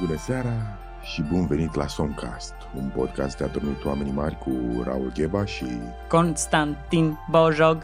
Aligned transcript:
Bună 0.00 0.16
seara 0.16 0.78
și 1.02 1.22
bun 1.22 1.46
venit 1.46 1.74
la 1.74 1.86
Somcast, 1.86 2.54
un 2.74 2.90
podcast 2.90 3.36
de 3.36 3.44
adormit 3.44 3.84
oamenii 3.84 4.12
mari 4.12 4.38
cu 4.38 4.80
Raul 4.82 5.12
Gheba 5.12 5.44
și 5.44 5.64
Constantin 6.08 7.16
Bojog. 7.30 7.82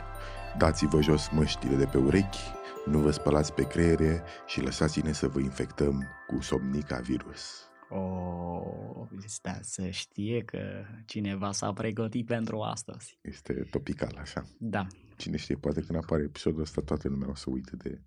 dați-vă 0.58 1.02
jos 1.02 1.28
măștile 1.28 1.76
de 1.76 1.84
pe 1.84 1.98
urechi, 1.98 2.38
nu 2.86 2.98
vă 2.98 3.10
spălați 3.10 3.52
pe 3.52 3.66
creiere 3.66 4.22
și 4.46 4.60
lăsați-ne 4.60 5.12
să 5.12 5.28
vă 5.28 5.40
infectăm 5.40 6.04
cu 6.26 6.40
somnica 6.40 7.00
virus. 7.00 7.70
Oh, 7.88 9.08
da, 9.42 9.58
să 9.60 9.90
știe 9.90 10.42
că 10.42 10.84
cineva 11.06 11.52
s-a 11.52 11.72
pregătit 11.72 12.26
pentru 12.26 12.60
astăzi. 12.60 13.18
Este 13.22 13.52
topical, 13.70 14.16
așa. 14.20 14.44
Da. 14.58 14.86
Cine 15.16 15.36
știe, 15.36 15.56
poate 15.56 15.80
când 15.80 15.98
apare 15.98 16.22
episodul 16.22 16.60
ăsta, 16.60 16.80
toată 16.80 17.08
lumea 17.08 17.28
o 17.28 17.34
să 17.34 17.50
uite 17.50 17.76
de 17.76 18.02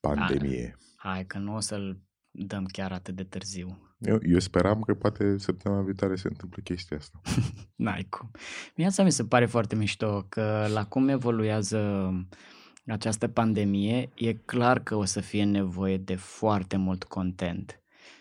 pandemie. 0.00 0.76
Hai 0.96 1.26
că 1.26 1.38
nu 1.38 1.54
o 1.54 1.60
să-l 1.60 2.06
dăm 2.38 2.64
chiar 2.64 2.92
atât 2.92 3.14
de 3.14 3.24
târziu. 3.24 3.78
Eu, 3.98 4.18
eu 4.22 4.38
speram 4.38 4.80
că 4.80 4.94
poate 4.94 5.38
săptămâna 5.38 5.82
viitoare 5.82 6.16
se 6.16 6.28
întâmplă 6.28 6.62
chestia 6.62 6.96
asta. 6.96 7.20
N-ai 7.76 8.06
cum. 8.08 8.30
Mie 8.76 8.86
asta 8.86 9.02
mi 9.02 9.12
se 9.12 9.24
pare 9.24 9.46
foarte 9.46 9.74
mișto, 9.74 10.26
că 10.28 10.66
la 10.72 10.84
cum 10.86 11.08
evoluează 11.08 12.10
această 12.86 13.28
pandemie, 13.28 14.10
e 14.14 14.32
clar 14.32 14.78
că 14.78 14.94
o 14.94 15.04
să 15.04 15.20
fie 15.20 15.44
nevoie 15.44 15.96
de 15.96 16.14
foarte 16.14 16.76
mult 16.76 17.04
content. 17.04 17.80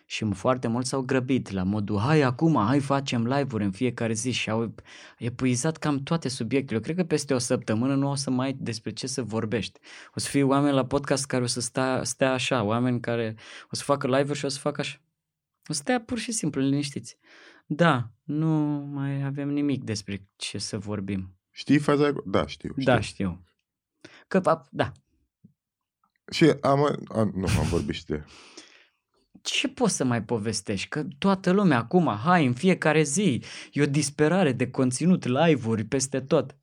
Și 0.10 0.26
foarte 0.34 0.68
mult 0.68 0.86
s-au 0.86 1.02
grăbit 1.02 1.50
la 1.50 1.64
modul, 1.64 2.00
hai 2.00 2.22
acum, 2.22 2.56
hai 2.66 2.80
facem 2.80 3.28
live-uri 3.28 3.64
în 3.64 3.72
fiecare 3.72 4.14
zi 4.14 4.32
și 4.32 4.50
au 4.50 4.74
epuizat 5.18 5.78
cam 5.78 6.04
toate 6.04 6.28
subiectele. 6.30 6.76
Eu 6.76 6.82
cred 6.84 6.96
că 6.96 7.04
peste 7.04 7.34
o 7.34 7.38
săptămână 7.38 7.96
nu 7.96 8.10
o 8.10 8.16
să 8.16 8.30
mai 8.30 8.46
ai 8.46 8.54
despre 8.60 8.92
ce 8.92 9.08
să 9.08 9.22
vorbești. 9.24 9.80
O 10.16 10.20
să 10.20 10.30
fie 10.30 10.44
oameni 10.44 10.76
la 10.76 10.86
podcast 10.86 11.26
care 11.26 11.44
o 11.44 11.48
să 11.48 11.60
stea, 11.62 12.04
stea 12.04 12.32
așa, 12.34 12.64
oameni 12.64 13.00
care 13.00 13.36
o 13.72 13.76
să 13.76 13.84
facă 13.84 14.08
live-uri 14.08 14.38
și 14.38 14.46
o 14.46 14.50
să 14.50 14.60
facă 14.60 14.82
așa. 14.82 14.98
O 15.70 15.74
să 15.74 15.80
stea 15.80 16.02
pur 16.02 16.18
și 16.18 16.32
simplu 16.32 16.62
liniștiți. 16.62 17.18
Da, 17.66 18.10
nu 18.24 18.48
mai 18.94 19.24
avem 19.24 19.50
nimic 19.50 19.84
despre 19.84 20.28
ce 20.36 20.58
să 20.58 20.78
vorbim. 20.78 21.36
Știi 21.52 21.78
faza? 21.80 22.04
aia 22.04 22.14
cu- 22.14 22.24
Da, 22.26 22.48
știu. 22.48 22.70
știu. 22.72 22.84
Da, 22.84 23.00
știu. 23.00 23.44
Că, 24.28 24.40
pa- 24.42 24.68
da, 24.72 24.92
Și 26.32 26.54
am, 26.62 26.80
am, 27.08 27.32
nu, 27.36 27.46
am 27.60 27.68
vorbit 27.70 27.96
și 27.96 28.06
de... 28.06 28.24
ce 29.42 29.68
poți 29.68 29.96
să 29.96 30.04
mai 30.04 30.24
povestești? 30.24 30.88
Că 30.88 31.06
toată 31.18 31.52
lumea 31.52 31.78
acum, 31.78 32.08
hai, 32.08 32.46
în 32.46 32.54
fiecare 32.54 33.02
zi, 33.04 33.44
e 33.72 33.82
o 33.82 33.86
disperare 33.86 34.52
de 34.52 34.70
conținut, 34.70 35.26
live-uri 35.26 35.84
peste 35.84 36.20
tot. 36.22 36.58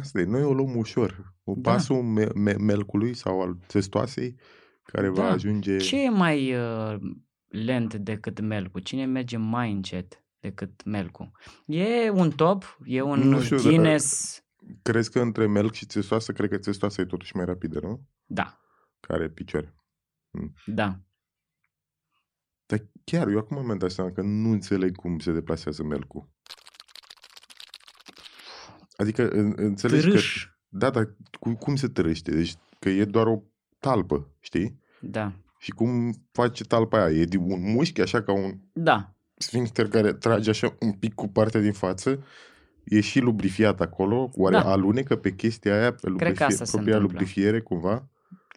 Asta 0.00 0.20
e, 0.20 0.24
noi 0.24 0.42
o 0.42 0.52
luăm 0.52 0.76
ușor. 0.76 1.34
O 1.44 1.54
Da. 1.56 1.70
pasul 1.72 2.02
me- 2.02 2.32
me- 2.34 2.56
melcului 2.58 3.14
sau 3.14 3.40
al 3.40 3.58
testoasei 3.66 4.36
care 4.82 5.08
va 5.08 5.22
Da. 5.22 5.30
ajunge... 5.30 5.76
Ce 5.76 6.02
e 6.04 6.08
mai 6.08 6.54
uh, 6.54 6.94
lent 7.48 7.94
decât 7.94 8.40
melcul? 8.40 8.80
Cine 8.80 9.04
merge 9.06 9.36
mai 9.36 9.72
încet 9.72 10.24
decât 10.40 10.84
melcul? 10.84 11.30
E 11.66 12.10
un 12.10 12.30
top? 12.30 12.78
E 12.84 13.00
un 13.02 13.18
Nu 13.20 13.40
știu, 13.40 13.56
dar- 13.56 13.66
Guinness? 13.66 14.38
Crezi 14.82 15.10
că 15.10 15.20
între 15.20 15.46
melc 15.46 15.72
și 15.72 15.86
testoasă, 15.86 16.32
cred 16.32 16.50
că 16.50 16.58
testoasa 16.58 17.02
e 17.02 17.04
totuși 17.04 17.36
mai 17.36 17.44
rapidă, 17.44 17.78
nu? 17.82 18.06
Da, 18.26 18.58
Care 19.00 19.28
picioare. 19.28 19.74
da. 20.66 21.00
Dar 22.68 22.84
chiar, 23.04 23.28
eu 23.28 23.38
acum 23.38 23.64
mi-am 23.64 23.78
dat 23.78 23.90
seama 23.90 24.10
că 24.10 24.20
nu 24.22 24.50
înțeleg 24.50 24.96
cum 24.96 25.18
se 25.18 25.32
deplasează 25.32 25.82
melcul. 25.82 26.28
Adică 28.96 29.28
în- 29.28 29.52
înțelegi 29.56 30.06
Târâș. 30.06 30.44
că... 30.46 30.50
Da, 30.68 30.90
dar 30.90 31.14
cu, 31.40 31.54
cum 31.54 31.76
se 31.76 31.88
târăște? 31.88 32.30
Deci 32.30 32.54
că 32.78 32.88
e 32.88 33.04
doar 33.04 33.26
o 33.26 33.42
talpă, 33.78 34.30
știi? 34.40 34.80
Da, 35.00 35.32
Și 35.58 35.70
cum 35.70 36.12
face 36.32 36.64
talpa 36.64 37.02
aia? 37.04 37.20
E 37.20 37.24
de 37.24 37.36
un 37.36 37.72
mușchi, 37.72 38.00
așa 38.00 38.22
ca 38.22 38.32
un 38.32 38.58
da, 38.72 39.14
sfincter 39.36 39.88
care 39.88 40.12
trage 40.12 40.50
așa 40.50 40.76
un 40.80 40.92
pic 40.92 41.14
cu 41.14 41.28
partea 41.28 41.60
din 41.60 41.72
față, 41.72 42.24
e 42.84 43.00
și 43.00 43.20
lubrifiat 43.20 43.80
acolo, 43.80 44.30
oare 44.34 44.56
Da. 44.56 44.62
da. 44.62 44.70
alunecă 44.70 45.16
pe 45.16 45.34
chestia 45.34 45.80
aia, 45.80 45.92
pe 45.94 46.08
lubrifie, 46.08 46.44
asta 46.44 46.64
se 46.64 46.70
propria 46.76 46.94
întâmplă. 46.94 47.18
lubrifiere 47.18 47.60
cumva? 47.60 48.08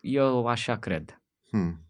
eu 0.01 0.45
așa 0.47 0.77
cred. 0.77 1.21
Hmm. 1.49 1.81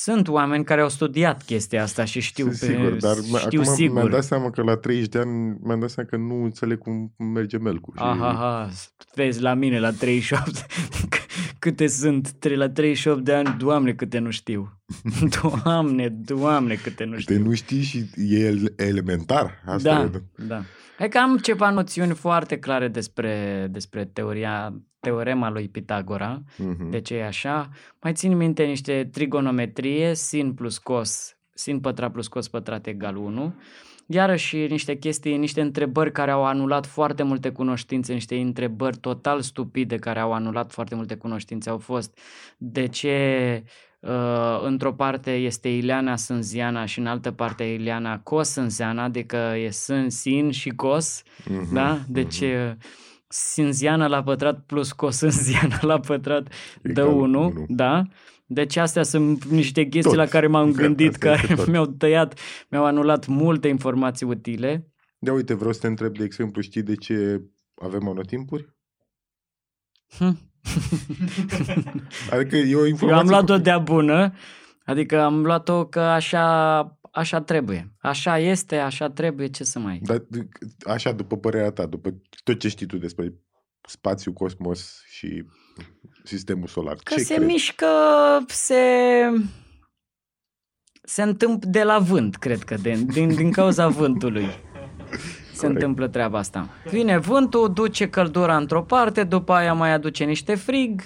Sunt 0.00 0.28
oameni 0.28 0.64
care 0.64 0.80
au 0.80 0.88
studiat 0.88 1.42
chestia 1.44 1.82
asta 1.82 2.04
și 2.04 2.20
știu, 2.20 2.44
Sunt 2.44 2.56
sigur, 2.56 2.92
dar 2.92 3.16
m- 3.16 3.38
știu 3.40 3.60
acum 3.60 3.74
sigur. 3.74 3.94
mi-am 3.94 4.10
dat 4.10 4.24
seama 4.24 4.50
că 4.50 4.62
la 4.62 4.76
30 4.76 5.08
de 5.08 5.18
ani 5.18 5.56
mi-am 5.62 5.80
dat 5.80 5.90
seama 5.90 6.08
că 6.08 6.16
nu 6.16 6.42
înțeleg 6.44 6.78
cum 6.78 7.14
merge 7.16 7.56
melcul. 7.58 7.94
Și 7.96 8.02
Aha, 8.02 8.28
aha, 8.28 8.70
vezi 9.14 9.40
la 9.40 9.54
mine 9.54 9.78
la 9.80 9.90
38, 9.90 10.50
C- 11.16 11.17
câte 11.58 11.86
sunt 11.86 12.30
Tre- 12.32 12.56
la 12.56 12.68
38 12.70 13.24
de 13.24 13.34
ani, 13.34 13.54
doamne 13.58 13.92
câte 13.92 14.18
nu 14.18 14.30
știu. 14.30 14.80
Doamne, 15.42 16.08
doamne 16.08 16.74
câte 16.74 17.04
nu 17.04 17.14
Te 17.14 17.20
știu. 17.20 17.38
nu 17.42 17.54
știi 17.54 17.82
și 17.82 18.04
e 18.16 18.38
el- 18.46 18.72
elementar. 18.76 19.62
Asta 19.66 19.94
Da, 19.94 20.02
e. 20.18 20.22
da. 20.46 20.62
Hai 20.98 21.08
că 21.08 21.18
am 21.18 21.36
ceva 21.36 21.70
noțiuni 21.70 22.14
foarte 22.14 22.58
clare 22.58 22.88
despre, 22.88 23.66
despre 23.70 24.04
teoria, 24.04 24.74
teorema 25.00 25.50
lui 25.50 25.68
Pitagora, 25.68 26.42
Mhm. 26.58 26.90
de 26.90 27.00
ce 27.00 27.14
e 27.14 27.26
așa. 27.26 27.68
Mai 28.02 28.12
țin 28.12 28.36
minte 28.36 28.64
niște 28.64 29.08
trigonometrie, 29.12 30.14
sin 30.14 30.52
plus 30.54 30.78
cos, 30.78 31.36
sin 31.54 31.80
pătrat 31.80 32.12
plus 32.12 32.28
cos 32.28 32.48
pătrat 32.48 32.86
egal 32.86 33.16
1. 33.16 33.54
Iarăși 34.10 34.56
niște 34.56 34.96
chestii, 34.96 35.36
niște 35.36 35.60
întrebări 35.60 36.12
care 36.12 36.30
au 36.30 36.44
anulat 36.44 36.86
foarte 36.86 37.22
multe 37.22 37.50
cunoștințe, 37.50 38.12
niște 38.12 38.36
întrebări 38.40 38.96
total 38.96 39.40
stupide 39.40 39.96
care 39.96 40.20
au 40.20 40.32
anulat 40.32 40.72
foarte 40.72 40.94
multe 40.94 41.14
cunoștințe 41.14 41.70
au 41.70 41.78
fost 41.78 42.18
de 42.56 42.86
ce 42.86 43.14
uh, 44.00 44.10
într-o 44.62 44.92
parte 44.92 45.30
este 45.30 45.68
Ileana 45.68 46.16
Sânziana 46.16 46.84
și 46.84 46.98
în 46.98 47.06
altă 47.06 47.30
parte 47.30 47.64
Ileana 47.64 48.18
Cosânziana, 48.18 49.02
adică 49.02 49.36
e 49.36 49.70
Sân, 49.70 50.10
Sin 50.10 50.50
și 50.50 50.68
Cos, 50.70 51.22
Mhm. 51.44 51.74
da? 51.74 51.98
Deci 52.08 52.40
uh, 52.40 52.70
Sinziana 53.28 54.06
la 54.06 54.22
pătrat 54.22 54.58
plus 54.66 54.92
cosânziana 54.92 55.78
la 55.90 56.00
pătrat 56.00 56.46
dă 56.82 57.00
Egal 57.00 57.06
1, 57.14 57.40
unu. 57.40 57.64
da? 57.68 58.02
Deci 58.50 58.76
astea 58.76 59.02
sunt 59.02 59.44
niște 59.44 59.82
chestii 59.82 60.16
Tot. 60.16 60.24
la 60.24 60.26
care 60.26 60.46
m-am 60.46 60.72
Da, 60.72 60.82
gândit, 60.82 61.08
asta 61.14 61.30
este 61.30 61.46
care 61.46 61.54
tot. 61.54 61.66
mi-au 61.68 61.86
tăiat, 61.86 62.38
mi-au 62.70 62.84
anulat 62.84 63.26
multe 63.26 63.68
informații 63.68 64.26
utile. 64.26 64.92
Ia 65.18 65.32
uite, 65.32 65.54
vreau 65.54 65.72
să 65.72 65.80
te 65.80 65.86
întreb, 65.86 66.16
de 66.16 66.24
exemplu, 66.24 66.60
știi 66.62 66.82
de 66.82 66.94
ce 66.94 67.42
avem 67.74 68.08
anotimpuri? 68.08 68.74
Hm. 70.18 70.38
Adică 72.30 72.56
e 72.56 72.74
o 72.74 72.78
Eu 72.78 72.86
informație... 72.86 73.22
am 73.22 73.28
luat-o 73.28 73.58
de-a 73.58 73.78
bună, 73.78 74.32
adică 74.84 75.20
am 75.20 75.44
luat-o 75.44 75.86
că 75.86 76.00
așa, 76.00 76.80
așa 77.12 77.40
trebuie. 77.40 77.92
Așa 77.98 78.38
este, 78.38 78.76
așa 78.76 79.10
trebuie, 79.10 79.46
ce 79.46 79.64
să 79.64 79.78
mai... 79.78 79.98
Dar 80.02 80.24
așa, 80.86 81.12
după 81.12 81.36
părerea 81.36 81.70
ta, 81.70 81.86
după 81.86 82.14
tot 82.44 82.58
ce 82.58 82.68
știi 82.68 82.86
tu 82.86 82.96
despre 82.98 83.34
spațiu, 83.88 84.32
cosmos 84.32 85.02
și 85.10 85.44
sistemul 86.24 86.66
solar, 86.66 86.96
Că 87.04 87.14
ce 87.14 87.20
se 87.20 87.34
crezi? 87.34 87.50
mișcă, 87.50 87.86
se... 88.46 88.74
Se 91.02 91.22
întâmplă 91.22 91.68
de 91.70 91.82
la 91.82 91.98
vânt, 91.98 92.36
cred 92.36 92.62
că, 92.62 92.74
de, 92.82 92.98
din, 93.06 93.34
din 93.34 93.50
cauza 93.50 93.88
vântului. 93.88 94.46
Se 95.52 95.60
Corect. 95.60 95.62
întâmplă 95.74 96.08
treaba 96.08 96.38
asta. 96.38 96.68
Vine 96.90 97.18
vântul, 97.18 97.72
duce 97.72 98.08
căldura 98.08 98.56
într-o 98.56 98.82
parte, 98.82 99.24
după 99.24 99.52
aia 99.52 99.72
mai 99.72 99.92
aduce 99.92 100.24
niște 100.24 100.54
frig, 100.54 101.00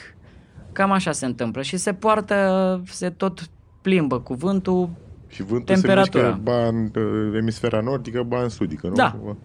cam 0.72 0.91
așa 0.91 1.12
se 1.12 1.27
întâmplă 1.27 1.62
și 1.62 1.77
se 1.77 1.94
poartă, 1.94 2.83
se 2.87 3.10
tot 3.10 3.50
plimbă 3.83 4.21
cu 4.21 4.34
vântul. 4.34 4.91
Și 5.28 5.43
vântul 5.43 5.75
Temperatura. 5.75 6.22
se 6.22 6.28
mișcă 6.28 6.41
ba 6.43 6.66
în 6.66 6.91
uh, 6.94 7.37
emisfera 7.39 7.81
nordică, 7.81 8.22
ba 8.22 8.43
în 8.43 8.49
sudică, 8.49 8.87
nu? 8.89 8.94
Da. 8.94 9.10
Cumva. 9.10 9.37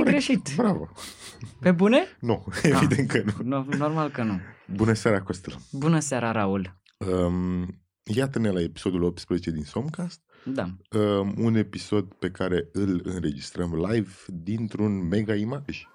Mm? 0.00 0.06
E 0.06 0.10
greșit. 0.10 0.52
Bravo. 0.56 0.88
Pe 1.60 1.72
bune? 1.72 2.04
Nu, 2.20 2.44
evident 2.62 3.08
că 3.10 3.22
nu. 3.24 3.32
No, 3.44 3.64
normal 3.76 4.10
că 4.10 4.22
nu. 4.22 4.40
Bună 4.74 4.92
seara, 4.92 5.22
Costel. 5.22 5.56
Bună 5.72 5.98
seara, 5.98 6.30
Raul. 6.32 6.76
Um, 6.96 7.80
iată-ne 8.04 8.50
la 8.50 8.60
episodul 8.60 9.02
18 9.02 9.50
din 9.50 9.62
Somcast, 9.64 10.20
Da, 10.44 10.68
um, 10.98 11.34
un 11.38 11.54
episod 11.54 12.04
pe 12.18 12.30
care 12.30 12.68
îl 12.72 13.00
înregistrăm 13.04 13.74
live 13.90 14.10
dintr-un 14.26 15.08
mega 15.08 15.34
imaj. 15.34 15.86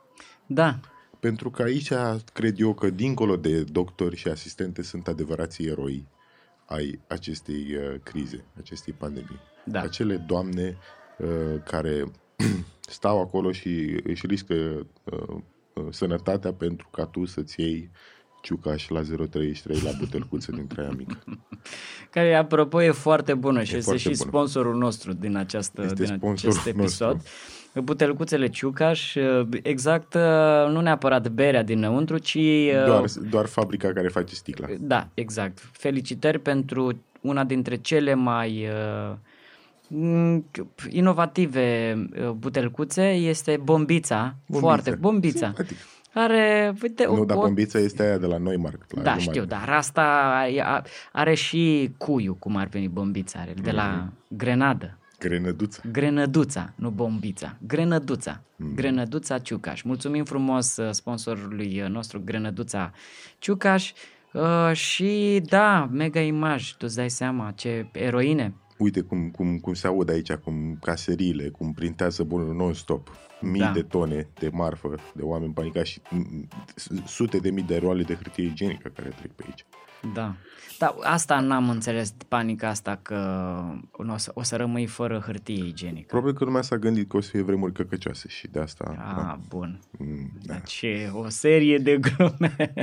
da, 0.48 0.80
Pentru 1.20 1.50
că 1.52 1.62
aici 1.62 1.92
cred 2.34 2.60
eu 2.60 2.74
că 2.74 2.90
dincolo 2.90 3.36
de 3.36 3.64
doctori 3.64 4.16
și 4.16 4.28
asistente 4.28 4.82
sunt 4.82 5.08
adevărații 5.08 5.68
eroi 5.68 6.08
ai 6.66 7.00
acestei 7.08 7.76
uh, 7.76 8.00
crize, 8.04 8.46
acestei 8.58 8.94
pandemii. 8.94 9.40
da. 9.66 9.82
Acele 9.82 10.16
doamne 10.18 10.78
uh, 11.18 11.62
care 11.66 12.04
stau 12.92 13.22
acolo 13.22 13.52
și 13.52 14.00
își 14.04 14.28
riscă 14.28 14.54
uh, 15.04 15.36
uh, 15.74 15.86
sănătatea 15.90 16.54
pentru 16.54 16.88
ca 16.92 17.06
tu 17.06 17.26
să-ți 17.26 17.60
iei 17.62 17.90
ciucaș 18.42 18.88
la 18.88 19.02
033 19.02 19.82
la 19.84 19.92
butelcuță 20.00 20.52
din 20.52 20.68
Craia 20.68 20.92
Mică. 20.98 21.24
Care, 22.12 22.36
apropo, 22.36 22.82
e 22.82 22.92
foarte 22.92 23.34
bună 23.34 23.64
și 23.64 23.74
E 23.74 23.78
este 23.78 23.90
foarte 23.90 24.10
și 24.10 24.18
bună. 24.18 24.30
sponsorul 24.30 24.76
nostru 24.78 25.14
din, 25.14 25.36
această, 25.36 25.82
Este 25.82 26.04
din 26.04 26.16
sponsorul 26.16 26.58
acest 26.60 26.68
episod. 26.78 27.14
nostru. 27.14 27.32
Butelcuțele 27.82 28.50
Ciucaș, 28.50 29.16
exact, 29.62 30.14
nu 30.70 30.82
neapărat 30.82 31.28
berea 31.28 31.64
dinăuntru, 31.64 32.18
ci... 32.18 32.38
Doar, 32.86 33.06
doar 33.30 33.46
fabrica 33.46 33.94
care 33.94 34.08
face 34.08 34.36
sticla. 34.36 34.68
Da, 34.80 35.08
exact. 35.14 35.70
Felicitări 35.72 36.40
pentru 36.40 37.02
una 37.22 37.44
dintre 37.44 37.76
cele 37.76 38.14
mai 38.14 38.68
uh, 38.68 39.10
mm, 39.10 39.20
inovative 40.90 41.96
uh, 42.22 42.30
butelcuțe 42.30 43.10
este 43.12 43.60
bombița, 43.64 44.36
Bombiță. 44.48 44.60
foarte, 44.66 44.92
bombița. 45.00 45.46
Simpatic. 45.46 45.78
Are, 46.14 46.74
uite, 46.84 47.06
Nu, 47.06 47.14
o, 47.22 47.26
dar 47.26 47.38
o, 47.38 47.40
bombița 47.40 47.80
este 47.80 48.04
aia 48.04 48.18
de 48.18 48.26
la 48.26 48.38
Neumarkt. 48.38 48.92
La 48.96 49.02
da, 49.02 49.10
Neumarkt. 49.10 49.22
știu, 49.22 49.46
dar 49.46 49.70
asta 49.70 50.02
are, 50.02 50.84
are 51.12 51.34
și 51.34 51.92
cuiu, 51.98 52.36
cum 52.40 52.56
ar 52.56 52.68
veni 52.68 52.88
bombița, 52.88 53.40
are, 53.40 53.54
de 53.62 53.72
la 53.72 53.88
Mhm. 54.04 54.14
grenadă. 54.38 54.96
Grenăduță. 55.20 55.82
Grenăduța, 55.92 56.74
nu 56.76 56.90
bombița. 56.90 57.56
Grenăduța. 57.68 58.42
Mhm. 58.56 58.76
Grenăduța 58.76 59.38
Ciucaș. 59.38 59.82
Mulțumim 59.82 60.24
frumos 60.24 60.78
uh, 60.78 60.90
sponsorului 60.92 61.82
uh, 61.84 61.90
nostru 61.90 62.22
Grenăduța 62.26 62.92
Ciucaș. 63.40 63.92
Uh, 64.34 64.72
și 64.74 65.42
da, 65.46 65.90
mega 65.92 66.20
imaj, 66.20 66.70
tu 66.72 66.78
îți 66.80 66.96
dai 66.96 67.10
seama 67.10 67.52
ce 67.56 67.88
eroine. 67.92 68.54
Uite 68.82 69.02
cum, 69.02 69.30
cum, 69.30 69.60
cum 69.60 69.74
se 69.74 69.88
aude 69.88 70.12
aici, 70.12 70.34
cum 70.34 70.78
caseriile, 70.82 71.50
cum 71.50 71.74
printează 71.74 72.24
bunul 72.24 72.56
non-stop. 72.56 73.10
Mii 73.42 73.62
Da. 73.62 73.72
de 73.72 73.82
tone 73.82 74.28
de 74.40 74.50
marfă, 74.54 74.96
de 75.14 75.22
oameni 75.22 75.54
panicați 75.54 75.90
și 75.90 76.02
mm, 76.10 76.48
sute 77.06 77.38
de 77.38 77.50
mii 77.50 77.64
de 77.64 77.78
roale 77.78 78.04
de 78.04 78.14
hârtie 78.16 78.44
igienică 78.46 78.90
care 78.90 79.10
trec 79.10 79.32
pe 79.32 79.44
aici. 79.48 79.66
Da. 80.14 80.36
Dar 80.80 80.96
asta 81.02 81.40
n-am 81.40 81.70
înțeles, 81.70 82.14
panica 82.28 82.68
asta 82.68 83.00
că 83.02 83.18
o 83.92 84.18
să, 84.18 84.32
o 84.34 84.44
să 84.44 84.56
rămâi 84.56 84.86
fără 84.86 85.24
hârtie 85.26 85.66
igienică. 85.66 86.06
Probabil 86.08 86.34
că 86.34 86.44
lumea 86.44 86.62
s-a 86.62 86.78
gândit 86.78 87.10
că 87.10 87.18
o 87.18 87.22
să 87.22 87.30
fie 87.30 87.42
vremuri 87.42 87.74
căcăcioase 87.74 88.28
și 88.28 88.48
de 88.48 88.60
asta... 88.60 88.96
Ah, 89.18 89.36
bun. 89.50 89.80
Mm, 89.98 90.32
da. 90.42 90.54
Deci 90.54 90.86
o 91.14 91.30
serie 91.30 91.78
de 91.78 91.98
glume 91.98 92.74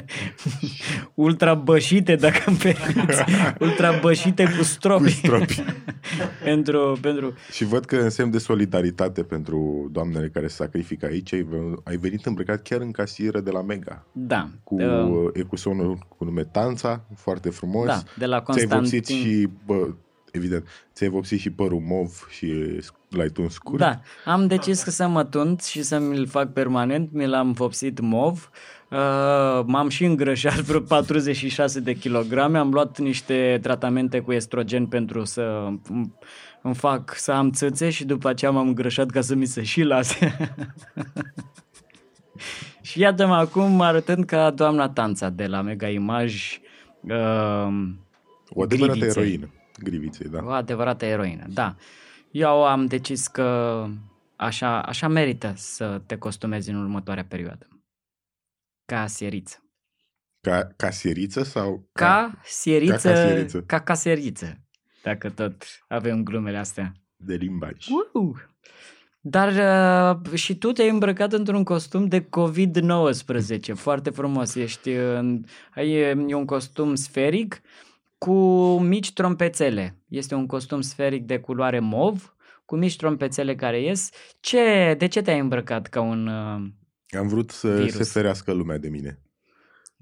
ultra 1.15 1.55
bășite, 1.55 2.15
dacă 2.17 2.43
îmi 2.47 2.57
permiți. 2.57 3.25
Ultra 3.67 3.99
bășite 4.01 4.55
cu 4.57 4.63
stropi. 4.63 5.03
Cu 5.03 5.09
stropi. 5.09 5.65
pentru, 6.45 6.99
pentru... 7.01 7.35
Și 7.53 7.65
văd 7.65 7.85
că 7.85 7.97
în 7.97 8.11
semn 8.11 8.31
de 8.31 8.39
solidaritate 8.39 9.23
pentru 9.23 9.89
doamnele 9.93 10.29
care 10.29 10.47
se 10.47 10.55
sacrifică 10.55 11.07
aici, 11.07 11.33
ai 11.33 11.43
ven- 11.43 11.83
ai 11.85 11.97
venit 11.97 12.27
îmbrăcat 12.27 12.63
chiar 12.63 12.81
în 12.81 12.91
casieră 12.91 13.41
de 13.41 13.51
la 13.51 13.63
Mega, 13.63 14.07
Da. 14.13 14.49
cu 14.65 14.75
uh, 14.75 15.03
uh, 15.03 15.31
ecusonul 15.33 15.99
cu 16.09 16.25
nume 16.25 16.45
Tanța, 16.45 17.05
foarte 17.17 17.51
frumos. 17.51 17.87
Da, 17.87 18.03
de 18.19 18.27
la 18.27 18.41
Ți-ai 18.41 18.67
vopsit 18.67 19.05
Constantin. 19.05 19.17
și, 19.17 19.49
bă, 19.67 19.89
evident, 20.33 20.67
ți-ai 20.95 21.11
vopsit 21.11 21.41
și 21.41 21.51
părul 21.51 21.81
mov 21.81 22.27
și 22.31 22.55
l-ai 23.09 23.29
tuns 23.29 23.53
scurt. 23.53 23.79
Da, 23.79 24.01
am 24.25 24.47
decis 24.47 24.83
că 24.83 24.91
să 24.91 25.07
mă 25.09 25.25
tunt 25.25 25.63
și 25.63 25.83
să 25.83 25.99
mi-l 25.99 26.27
fac 26.27 26.53
permanent, 26.53 27.13
mi 27.13 27.27
l-am 27.27 27.53
vopsit 27.53 28.01
mov, 28.01 28.51
uh, 28.91 28.99
m-am 29.67 29.89
și 29.89 30.05
îngrășat 30.05 30.61
vreo 30.61 30.81
46 30.81 31.81
de 31.81 31.93
kilograme, 31.95 32.59
am 32.59 32.71
luat 32.73 32.99
niște 32.99 33.59
tratamente 33.63 34.21
cu 34.21 34.33
estrogen 34.33 34.87
pentru 34.87 35.25
să 35.25 35.67
îmi- 35.89 36.15
îmi 36.63 36.75
fac 36.75 37.15
să 37.17 37.33
am 37.33 37.51
țâțe 37.51 37.91
și 37.91 38.05
după 38.05 38.29
aceea 38.29 38.51
m-am 38.51 38.67
îngrășat 38.69 39.11
ca 39.11 39.21
să 39.21 39.35
mi 39.35 39.47
se 39.47 39.63
și 39.63 39.83
lase. 39.83 40.37
și 42.83 43.01
iată-mă 43.01 43.35
acum 43.35 43.81
arătând 43.81 44.25
ca 44.25 44.51
doamna 44.51 44.89
Tanța 44.89 45.29
de 45.29 45.47
la 45.47 45.61
Mega 45.63 45.89
Image, 45.89 46.37
uh, 47.03 47.89
O 48.49 48.63
adevărată 48.63 48.99
Griviței. 48.99 49.23
eroină. 49.23 49.51
Griviței, 49.83 50.29
da. 50.29 50.45
o 50.45 50.49
adevărată 50.49 51.05
eroină, 51.05 51.47
da. 51.49 51.77
Eu 52.31 52.65
am 52.67 52.87
decis 52.87 53.27
că 53.27 53.85
așa, 54.37 54.83
așa 54.83 55.09
merită 55.09 55.53
să 55.57 56.03
te 56.07 56.17
costumezi 56.19 56.71
în 56.71 56.77
următoarea 56.83 57.25
perioadă. 57.25 57.69
Ca 58.85 59.07
sieriță. 59.07 59.63
Ca 60.41 60.69
caseriță 60.77 61.43
sau... 61.43 61.89
Ca 61.93 62.41
sieriță, 62.45 63.09
Ca 63.09 63.15
casieriță. 63.15 63.63
ca 63.63 63.81
caseriță. 63.81 64.59
Dacă 65.03 65.31
tot 65.31 65.65
avem 65.89 66.23
glumele 66.23 66.57
astea. 66.59 66.93
De 67.17 67.35
limbaj. 67.35 67.87
Uh! 68.13 68.37
Dar 69.21 69.53
uh, 70.25 70.33
și 70.35 70.59
tu 70.59 70.73
te-ai 70.73 70.89
îmbrăcat 70.89 71.33
într-un 71.33 71.65
costum 71.65 72.07
de 72.07 72.21
COVID-19, 72.21 73.75
foarte 73.75 74.11
frumos. 74.11 74.55
Ești, 74.55 74.91
în, 74.91 75.45
ai, 75.75 75.93
e 76.29 76.35
un 76.35 76.45
costum 76.45 76.95
sferic 76.95 77.61
cu 78.19 78.35
mici 78.79 79.13
trompețele. 79.13 79.99
Este 80.09 80.35
un 80.35 80.47
costum 80.47 80.81
sferic 80.81 81.27
de 81.27 81.39
culoare 81.39 81.79
mov, 81.79 82.35
cu 82.65 82.77
mici 82.77 82.97
trompețele 82.97 83.55
care 83.55 83.83
ies. 83.83 84.11
Ce, 84.41 84.95
de 84.99 85.07
ce 85.07 85.23
te-ai 85.23 85.39
îmbrăcat 85.39 85.87
ca 85.87 86.01
un... 86.01 86.27
Uh, 86.27 87.19
Am 87.19 87.29
vrut 87.29 87.51
să 87.51 87.75
Virus. 87.75 87.93
se 87.93 88.05
ferească 88.05 88.53
lumea 88.53 88.79
de 88.79 88.89
mine 88.89 89.19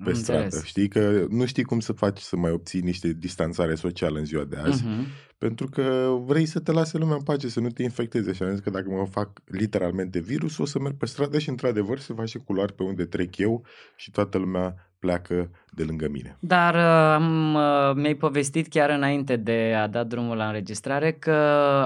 pe 0.04 0.10
am 0.10 0.14
stradă. 0.16 0.42
înțeles. 0.42 0.64
Știi 0.64 0.88
că 0.88 1.26
nu 1.28 1.46
știi 1.46 1.62
cum 1.64 1.80
să 1.80 1.92
faci 1.92 2.18
să 2.18 2.36
mai 2.36 2.50
obții 2.50 2.80
niște 2.80 3.12
distanțare 3.12 3.74
socială 3.74 4.18
în 4.18 4.24
ziua 4.24 4.44
de 4.44 4.56
azi, 4.56 4.84
Mhm. 4.84 5.06
pentru 5.38 5.66
că 5.68 6.16
vrei 6.26 6.46
să 6.46 6.58
te 6.60 6.72
lase 6.72 6.98
lumea 6.98 7.14
în 7.14 7.22
pace, 7.22 7.48
să 7.48 7.60
nu 7.60 7.68
te 7.68 7.82
infecteze. 7.82 8.32
Și 8.32 8.42
am 8.42 8.50
zis 8.50 8.60
că 8.60 8.70
dacă 8.70 8.88
mă 8.90 9.06
fac 9.10 9.40
literalmente 9.44 10.18
virus, 10.18 10.58
o 10.58 10.64
să 10.64 10.78
merg 10.78 10.96
pe 10.96 11.06
stradă 11.06 11.38
și 11.38 11.48
într-adevăr 11.48 11.98
se 11.98 12.14
face 12.14 12.38
culoare 12.38 12.72
pe 12.76 12.82
unde 12.82 13.04
trec 13.04 13.36
eu 13.36 13.64
și 13.96 14.10
toată 14.10 14.38
lumea 14.38 14.90
pleacă 15.06 15.50
de 15.70 15.82
lângă 15.82 16.08
mine. 16.08 16.36
Dar 16.40 16.74
uh, 16.74 16.80
am, 17.14 17.54
uh, 17.54 17.94
mi-ai 17.94 18.14
povestit 18.14 18.68
chiar 18.68 18.90
înainte 18.90 19.36
de 19.36 19.74
a 19.76 19.86
da 19.86 20.04
drumul 20.04 20.36
la 20.36 20.46
înregistrare 20.46 21.12
că 21.12 21.32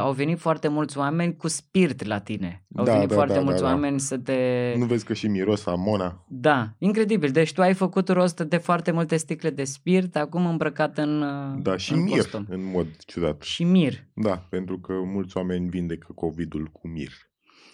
au 0.01 0.13
venit 0.13 0.39
foarte 0.39 0.69
mulți 0.69 0.99
oameni 0.99 1.37
cu 1.37 1.49
spirit 1.49 2.05
la 2.05 2.19
tine. 2.19 2.65
Au 2.77 2.85
Da, 2.85 2.93
venit 2.93 3.09
da, 3.09 3.15
foarte 3.15 3.35
da, 3.35 3.41
mulți 3.41 3.61
da, 3.61 3.67
da. 3.67 3.73
oameni 3.73 4.01
să 4.01 4.19
te... 4.19 4.39
Nu 4.77 4.85
vezi 4.85 5.05
că 5.05 5.13
și 5.13 5.27
miros 5.29 5.67
amona? 5.67 6.25
Da, 6.29 6.69
incredibil. 6.79 7.31
Deci 7.31 7.53
tu 7.53 7.61
ai 7.61 7.75
făcut 7.75 8.09
rost 8.09 8.41
de 8.41 8.57
foarte 8.57 8.91
multe 8.91 9.17
sticle 9.17 9.51
de 9.51 9.65
spirit, 9.65 10.17
acum 10.17 10.47
îmbrăcat 10.47 10.99
în 10.99 11.23
uh, 11.23 11.63
Da, 11.63 11.77
și 11.77 11.93
în 11.93 12.03
mir, 12.03 12.17
costum. 12.17 12.47
în 12.49 12.65
mod 12.65 12.87
ciudat. 13.07 13.43
Și 13.43 13.65
mir. 13.65 13.93
Da, 14.15 14.47
pentru 14.51 14.79
că 14.79 14.93
mulți 14.93 15.37
oameni 15.37 15.69
vindecă 15.69 16.13
COVID-ul 16.15 16.67
cu 16.73 16.89
mir. 16.89 17.11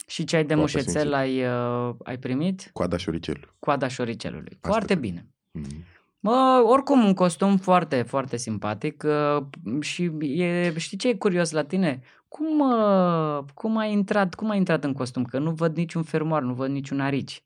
Și 0.08 0.24
ce 0.24 0.36
ai 0.36 0.44
de 0.44 0.54
Foarte 0.54 0.76
mușețel 0.76 1.00
sincer. 1.02 1.18
ai, 1.18 1.44
uh, 1.88 1.94
ai 2.04 2.18
primit? 2.18 2.70
Coada 2.72 2.96
șoricelului. 2.96 3.48
Coada 3.58 3.88
șoricelului. 3.88 4.52
Asta 4.52 4.68
foarte 4.68 4.94
da. 4.94 5.00
bine. 5.00 5.26
Mhm. 5.60 5.84
Mă, 6.20 6.62
oricum, 6.66 7.04
un 7.04 7.14
costum 7.14 7.56
foarte, 7.56 8.02
foarte 8.02 8.36
simpatic 8.36 9.04
uh, 9.06 9.42
și 9.80 10.02
e, 10.20 10.72
știi 10.76 10.96
ce 10.98 11.08
e 11.08 11.14
curios 11.14 11.50
la 11.50 11.62
tine? 11.64 12.00
Cum, 12.28 12.60
uh, 12.60 13.38
cum 13.54 13.76
ai 13.76 13.92
intrat, 13.92 14.34
cum 14.34 14.50
ai 14.50 14.56
intrat 14.56 14.84
în 14.84 14.92
costum? 14.92 15.24
Că 15.24 15.38
nu 15.38 15.50
văd 15.50 15.76
niciun 15.76 16.02
fermoar, 16.02 16.42
nu 16.42 16.54
văd 16.54 16.70
niciun 16.70 17.00
arici. 17.00 17.44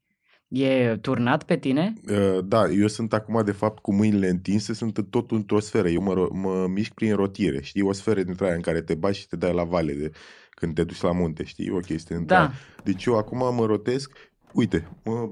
E 0.49 0.97
turnat 0.97 1.43
pe 1.43 1.57
tine? 1.57 1.93
Uh, 2.11 2.45
Da, 2.45 2.69
eu 2.69 2.87
sunt 2.87 3.13
acum 3.13 3.45
de 3.45 3.53
fapt 3.53 3.79
cu 3.83 3.95
mâinile 3.95 4.29
întinse, 4.29 4.73
sunt 4.75 5.07
tot 5.11 5.31
într-o 5.31 5.61
sferă. 5.61 5.89
Eu 5.89 6.03
mă, 6.03 6.13
ro- 6.13 6.33
mă 6.33 6.67
mișc 6.69 6.93
prin 6.93 7.15
rotire, 7.15 7.63
știi? 7.63 7.83
O 7.83 7.93
sferă 7.93 8.23
dintre 8.23 8.45
aia 8.47 8.55
în 8.55 8.61
care 8.61 8.81
te 8.81 8.95
bagi 8.95 9.19
și 9.21 9.27
te 9.27 9.37
dai 9.37 9.53
la 9.55 9.65
vale 9.65 9.93
de, 9.93 10.11
când 10.51 10.75
te 10.75 10.85
duci 10.85 11.01
la 11.01 11.13
munte, 11.13 11.45
știi? 11.45 11.71
O 11.71 11.79
chestie 11.79 12.17
dintre 12.17 12.35
Da. 12.35 12.41
aia. 12.41 12.53
Deci 12.85 13.05
eu 13.05 13.17
acum 13.19 13.55
mă 13.55 13.67
rotesc, 13.67 14.13
uite, 14.53 14.89
mă 15.05 15.29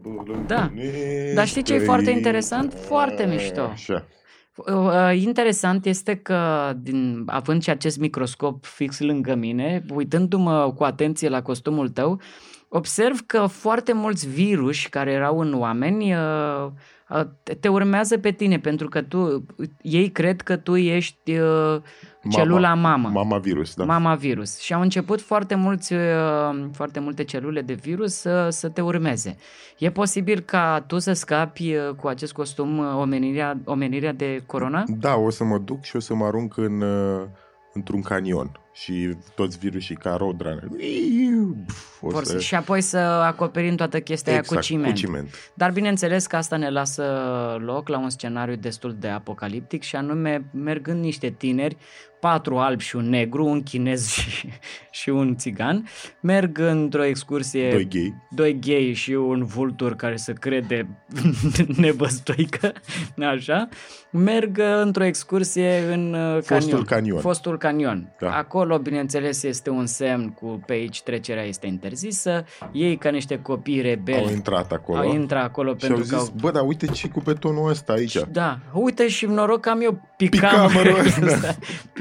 Da. 0.46 0.72
Dar 1.34 1.46
știi 1.46 1.62
ce 1.62 1.74
e 1.74 1.78
foarte 1.78 2.10
interesant? 2.10 2.74
Foarte 2.74 3.26
mișto. 3.26 3.60
Așa. 3.60 4.06
Uh, 4.66 5.22
Interesant 5.22 5.86
este 5.86 6.14
că, 6.14 6.72
din, 6.76 7.22
având 7.26 7.62
și 7.62 7.70
acest 7.70 7.98
microscop 7.98 8.64
fix 8.64 9.00
lângă 9.00 9.34
mine, 9.34 9.84
uitându-mă 9.94 10.72
cu 10.72 10.84
atenție 10.84 11.28
la 11.28 11.42
costumul 11.42 11.88
tău, 11.88 12.20
observ 12.68 13.20
că 13.26 13.46
foarte 13.46 13.92
mulți 13.92 14.28
viruși 14.28 14.88
care 14.88 15.12
erau 15.12 15.40
în 15.40 15.54
oameni 15.54 16.14
uh, 16.14 16.66
uh, 17.08 17.20
te- 17.42 17.54
te 17.54 17.68
urmează 17.68 18.18
pe 18.18 18.30
tine, 18.30 18.58
pentru 18.58 18.88
că 18.88 19.02
tu, 19.02 19.44
ei 19.82 20.10
cred 20.10 20.40
că 20.40 20.56
tu 20.56 20.76
ești 20.76 21.38
uh, 21.38 21.80
celula 22.30 22.74
mamă. 22.74 23.08
Mama 23.08 23.38
virus, 23.38 23.74
da. 23.74 23.84
Mama 23.84 24.14
virus. 24.14 24.58
Și 24.58 24.74
au 24.74 24.80
început 24.80 25.20
foarte, 25.20 25.54
mulți, 25.54 25.92
uh, 25.92 26.68
foarte 26.72 27.00
multe 27.00 27.24
celule 27.24 27.60
de 27.60 27.72
virus 27.72 28.14
să, 28.14 28.48
să 28.50 28.68
te 28.68 28.80
urmeze. 28.80 29.36
E 29.78 29.90
posibil 29.90 30.40
ca 30.40 30.84
tu 30.86 30.98
să 30.98 31.12
scapi 31.12 31.74
uh, 31.74 31.94
cu 31.96 32.06
acest 32.06 32.32
costum 32.32 32.78
uh, 32.78 32.86
omenirea, 32.96 33.58
omenirea 33.64 34.12
de 34.12 34.42
corona? 34.46 34.84
Da, 34.86 35.16
o 35.16 35.30
să 35.30 35.44
mă 35.44 35.58
duc 35.58 35.82
și 35.82 35.96
o 35.96 36.00
să 36.00 36.14
mă 36.14 36.24
arunc 36.24 36.56
în, 36.56 36.80
uh, 36.80 37.22
într-un 37.72 38.02
canion 38.02 38.60
și 38.72 39.16
toți 39.34 39.58
virusii 39.58 39.96
ca 39.96 40.16
rodrană. 40.16 40.68
O 42.00 42.08
Vor 42.08 42.24
să... 42.24 42.30
să... 42.32 42.38
Și 42.38 42.54
apoi 42.54 42.80
să 42.80 42.96
acoperim 42.98 43.76
toată 43.76 44.00
chestia 44.00 44.32
aia 44.32 44.40
exact, 44.40 44.60
cu 44.60 44.66
ciment. 44.66 44.92
Cu 44.92 44.98
ciment. 44.98 45.28
Dar 45.54 45.70
bineînțeles 45.70 46.26
că 46.26 46.36
asta 46.36 46.56
ne 46.56 46.70
lasă 46.70 47.04
loc 47.60 47.88
la 47.88 47.98
un 47.98 48.10
scenariu 48.10 48.56
destul 48.56 48.96
de 48.98 49.08
apocaliptic 49.08 49.82
și 49.82 49.96
anume 49.96 50.44
mergând 50.52 51.00
niște 51.00 51.28
tineri, 51.30 51.76
patru 52.20 52.56
albi 52.58 52.82
și 52.84 52.96
un 52.96 53.08
negru, 53.08 53.44
un 53.46 53.62
chinez 53.62 54.08
și, 54.28 54.48
și 54.90 55.08
un 55.08 55.36
țigan, 55.36 55.88
merg 56.20 56.58
într-o 56.58 57.04
excursie 57.04 57.70
Doi 57.70 57.88
gay. 57.88 58.14
doi 58.30 58.58
gay 58.60 58.92
și 58.94 59.10
un 59.12 59.44
vultur 59.44 59.94
care 59.96 60.16
se 60.16 60.32
crede 60.32 60.88
nebăstoică, 61.76 62.72
așa, 63.34 63.68
merg 64.10 64.56
uh, 64.58 64.80
într-o 64.82 65.04
excursie 65.04 65.78
în 65.92 66.14
uh, 66.14 66.42
Fostul 66.42 66.58
canion. 66.68 66.84
canion. 66.84 67.20
Fostul 67.20 67.58
canion. 67.58 68.14
Da. 68.20 68.30
Acolo, 68.36 68.78
bineînțeles, 68.78 69.42
este 69.42 69.70
un 69.70 69.86
semn 69.86 70.28
cu 70.28 70.62
pe 70.66 70.72
aici 70.72 71.02
trece 71.02 71.16
petrecerea 71.28 71.48
este 71.48 71.66
interzisă, 71.66 72.44
ei 72.72 72.96
ca 72.96 73.10
niște 73.10 73.38
copii 73.42 73.80
rebeli 73.80 74.18
Au 74.24 74.30
intrat 74.30 74.72
acolo. 74.72 74.98
au 74.98 75.14
intrat 75.14 75.44
acolo 75.44 75.68
și 75.68 75.72
au 75.72 75.78
pentru 75.88 76.02
zis, 76.02 76.10
că 76.12 76.16
au... 76.18 76.32
bă, 76.40 76.50
dar 76.50 76.62
uite 76.66 76.92
și 76.92 77.08
cu 77.08 77.20
betonul 77.20 77.68
ăsta 77.70 77.92
aici. 77.92 78.16
Da, 78.30 78.58
uite 78.72 79.08
și 79.08 79.26
noroc 79.26 79.60
că 79.60 79.68
am 79.70 79.80
eu 79.80 80.00
Picamerul 80.16 80.68
picamerele 80.74 81.00
ăsta. 81.26 81.48
astea, 81.48 81.56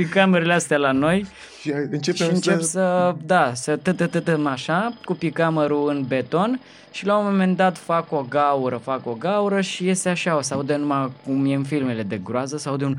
picamerele 0.08 0.54
astea 0.54 0.78
la 0.78 0.92
noi 0.92 1.26
Și 1.62 1.72
începem 1.92 2.28
și 2.28 2.34
încep 2.34 2.60
să... 2.60 2.68
să, 2.68 3.16
da, 3.26 3.54
să 3.54 3.76
tătătătăm 3.76 4.46
așa, 4.46 4.94
cu 5.06 5.14
picamerul 5.14 5.90
în 5.90 6.06
beton 6.08 6.60
și 6.92 7.06
la 7.06 7.18
un 7.18 7.26
moment 7.26 7.58
dat 7.58 7.78
fac 7.78 8.12
o 8.12 8.26
gaură, 8.30 8.78
fac 8.78 9.06
o 9.06 9.14
gaură 9.14 9.62
și 9.62 9.86
iese 9.86 10.10
așa, 10.10 10.38
o 10.38 10.42
să 10.42 10.54
aude 10.54 10.76
numai 10.76 11.12
cum 11.26 11.46
e 11.46 11.54
în 11.54 11.64
filmele 11.64 12.04
de 12.04 12.18
groază, 12.18 12.58
să 12.58 12.70
aude 12.70 12.86
un... 12.86 12.96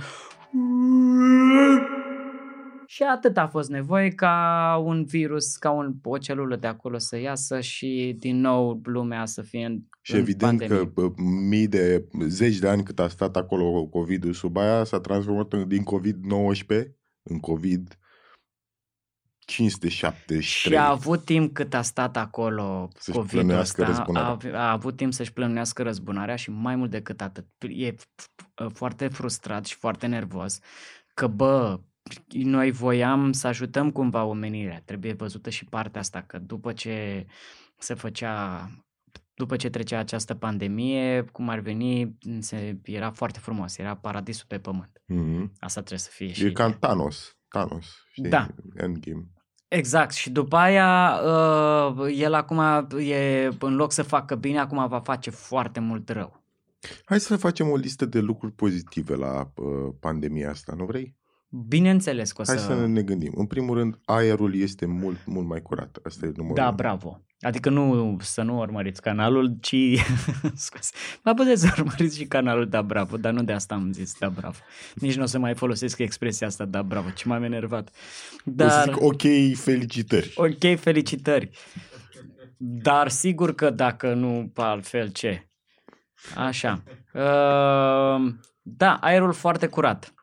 Și 2.86 3.02
atât 3.02 3.36
a 3.36 3.46
fost 3.46 3.68
nevoie 3.70 4.08
ca 4.08 4.82
un 4.84 5.04
virus, 5.04 5.56
ca 5.56 5.70
un, 5.70 5.94
o 6.02 6.18
celulă 6.18 6.56
de 6.56 6.66
acolo 6.66 6.98
să 6.98 7.18
iasă 7.18 7.60
și 7.60 8.16
din 8.18 8.40
nou 8.40 8.80
lumea 8.84 9.26
să 9.26 9.42
fie 9.42 9.64
în, 9.64 9.78
Și 10.00 10.12
în 10.14 10.20
evident 10.20 10.58
pandemie. 10.58 10.84
că 10.84 10.90
bă, 10.94 11.12
mii 11.48 11.68
de, 11.68 12.04
zeci 12.26 12.58
de 12.58 12.68
ani 12.68 12.82
cât 12.82 12.98
a 12.98 13.08
stat 13.08 13.36
acolo 13.36 13.86
COVID-ul 13.86 14.32
sub 14.32 14.56
aia, 14.56 14.84
s-a 14.84 15.00
transformat 15.00 15.52
în, 15.52 15.68
din 15.68 15.82
COVID-19 15.82 16.97
în 17.28 17.40
COVID 17.40 17.98
573. 19.38 20.40
Și 20.42 20.76
a 20.76 20.88
avut 20.88 21.24
timp 21.24 21.54
cât 21.54 21.74
a 21.74 21.82
stat 21.82 22.16
acolo 22.16 22.88
Să-și 22.98 23.16
COVID-ul 23.16 23.40
plănuiască 23.40 23.80
ăsta, 23.82 23.94
răzbunarea. 23.94 24.60
a, 24.60 24.66
a 24.66 24.70
avut 24.70 24.96
timp 24.96 25.12
să-și 25.12 25.32
plănuiască 25.32 25.82
răzbunarea 25.82 26.36
și 26.36 26.50
mai 26.50 26.76
mult 26.76 26.90
decât 26.90 27.20
atât. 27.20 27.46
E 27.68 27.92
f- 27.94 28.72
foarte 28.72 29.08
frustrat 29.08 29.64
și 29.64 29.74
foarte 29.74 30.06
nervos 30.06 30.58
că, 31.14 31.26
bă, 31.26 31.80
noi 32.28 32.70
voiam 32.70 33.32
să 33.32 33.46
ajutăm 33.46 33.90
cumva 33.90 34.24
omenirea. 34.24 34.82
Trebuie 34.84 35.12
văzută 35.12 35.50
și 35.50 35.64
partea 35.64 36.00
asta, 36.00 36.22
că 36.22 36.38
după 36.38 36.72
ce 36.72 37.26
se 37.78 37.94
făcea 37.94 38.68
după 39.38 39.56
ce 39.56 39.68
trecea 39.70 39.98
această 39.98 40.34
pandemie, 40.34 41.24
cum 41.32 41.48
ar 41.48 41.58
veni, 41.58 42.18
se, 42.38 42.78
era 42.84 43.10
foarte 43.10 43.38
frumos, 43.38 43.78
era 43.78 43.94
paradisul 43.96 44.44
pe 44.48 44.58
pământ. 44.58 45.02
Mm-hmm. 45.12 45.50
Asta 45.58 45.80
trebuie 45.80 45.98
să 45.98 46.10
fie 46.12 46.32
și 46.32 46.44
E 46.44 46.52
ca 46.52 46.72
Thanos. 46.72 47.36
Thanos, 47.48 47.86
știi? 48.12 48.28
Da. 48.28 48.48
Endgame. 48.74 49.26
Exact, 49.68 50.12
și 50.12 50.30
după 50.30 50.56
aia 50.56 51.20
uh, 51.24 52.14
el 52.16 52.34
acum 52.34 52.58
e, 52.98 53.48
în 53.58 53.74
loc 53.74 53.92
să 53.92 54.02
facă 54.02 54.34
bine, 54.34 54.58
acum 54.58 54.88
va 54.88 55.00
face 55.00 55.30
foarte 55.30 55.80
mult 55.80 56.08
rău. 56.08 56.42
Hai 57.04 57.20
să 57.20 57.36
facem 57.36 57.68
o 57.70 57.76
listă 57.76 58.04
de 58.06 58.20
lucruri 58.20 58.52
pozitive 58.52 59.14
la 59.14 59.52
uh, 59.54 59.94
pandemia 60.00 60.50
asta, 60.50 60.74
nu 60.76 60.84
vrei? 60.84 61.16
Bineînțeles 61.68 62.32
că 62.32 62.40
o 62.40 62.44
Hai 62.46 62.58
să... 62.58 62.64
să 62.64 62.86
ne 62.86 63.02
gândim. 63.02 63.32
În 63.36 63.46
primul 63.46 63.76
rând, 63.76 63.98
aerul 64.04 64.54
este 64.54 64.86
mult, 64.86 65.26
mult 65.26 65.46
mai 65.46 65.62
curat. 65.62 65.98
Asta 66.04 66.26
e 66.26 66.32
numărul 66.36 66.56
Da, 66.56 66.66
unu. 66.66 66.76
bravo. 66.76 67.20
Adică 67.40 67.70
nu 67.70 68.16
să 68.20 68.42
nu 68.42 68.58
urmăriți 68.58 69.02
canalul, 69.02 69.56
ci... 69.60 69.74
Scuze. 70.54 70.92
Mă 71.22 71.34
puteți 71.34 71.62
să 71.62 71.74
urmăriți 71.78 72.18
și 72.18 72.24
canalul 72.24 72.68
Da 72.68 72.82
Bravo, 72.82 73.16
dar 73.16 73.32
nu 73.32 73.42
de 73.42 73.52
asta 73.52 73.74
am 73.74 73.92
zis 73.92 74.18
Da 74.18 74.28
Bravo. 74.28 74.58
Nici 74.94 75.16
nu 75.16 75.22
o 75.22 75.26
să 75.26 75.38
mai 75.38 75.54
folosesc 75.54 75.98
expresia 75.98 76.46
asta 76.46 76.64
Da 76.64 76.82
Bravo, 76.82 77.10
ci 77.10 77.24
m-am 77.24 77.42
enervat. 77.42 77.88
O 77.88 77.92
să 78.44 78.50
Dar... 78.50 78.82
zic, 78.82 79.02
ok, 79.02 79.22
felicitări. 79.54 80.32
Ok, 80.36 80.78
felicitări. 80.78 81.50
Dar 82.56 83.08
sigur 83.08 83.54
că 83.54 83.70
dacă 83.70 84.14
nu, 84.14 84.52
altfel 84.54 85.08
ce? 85.12 85.48
Așa. 86.36 86.82
Uh, 87.14 88.34
da, 88.62 88.94
aerul 89.00 89.32
foarte 89.32 89.66
curat. 89.66 90.14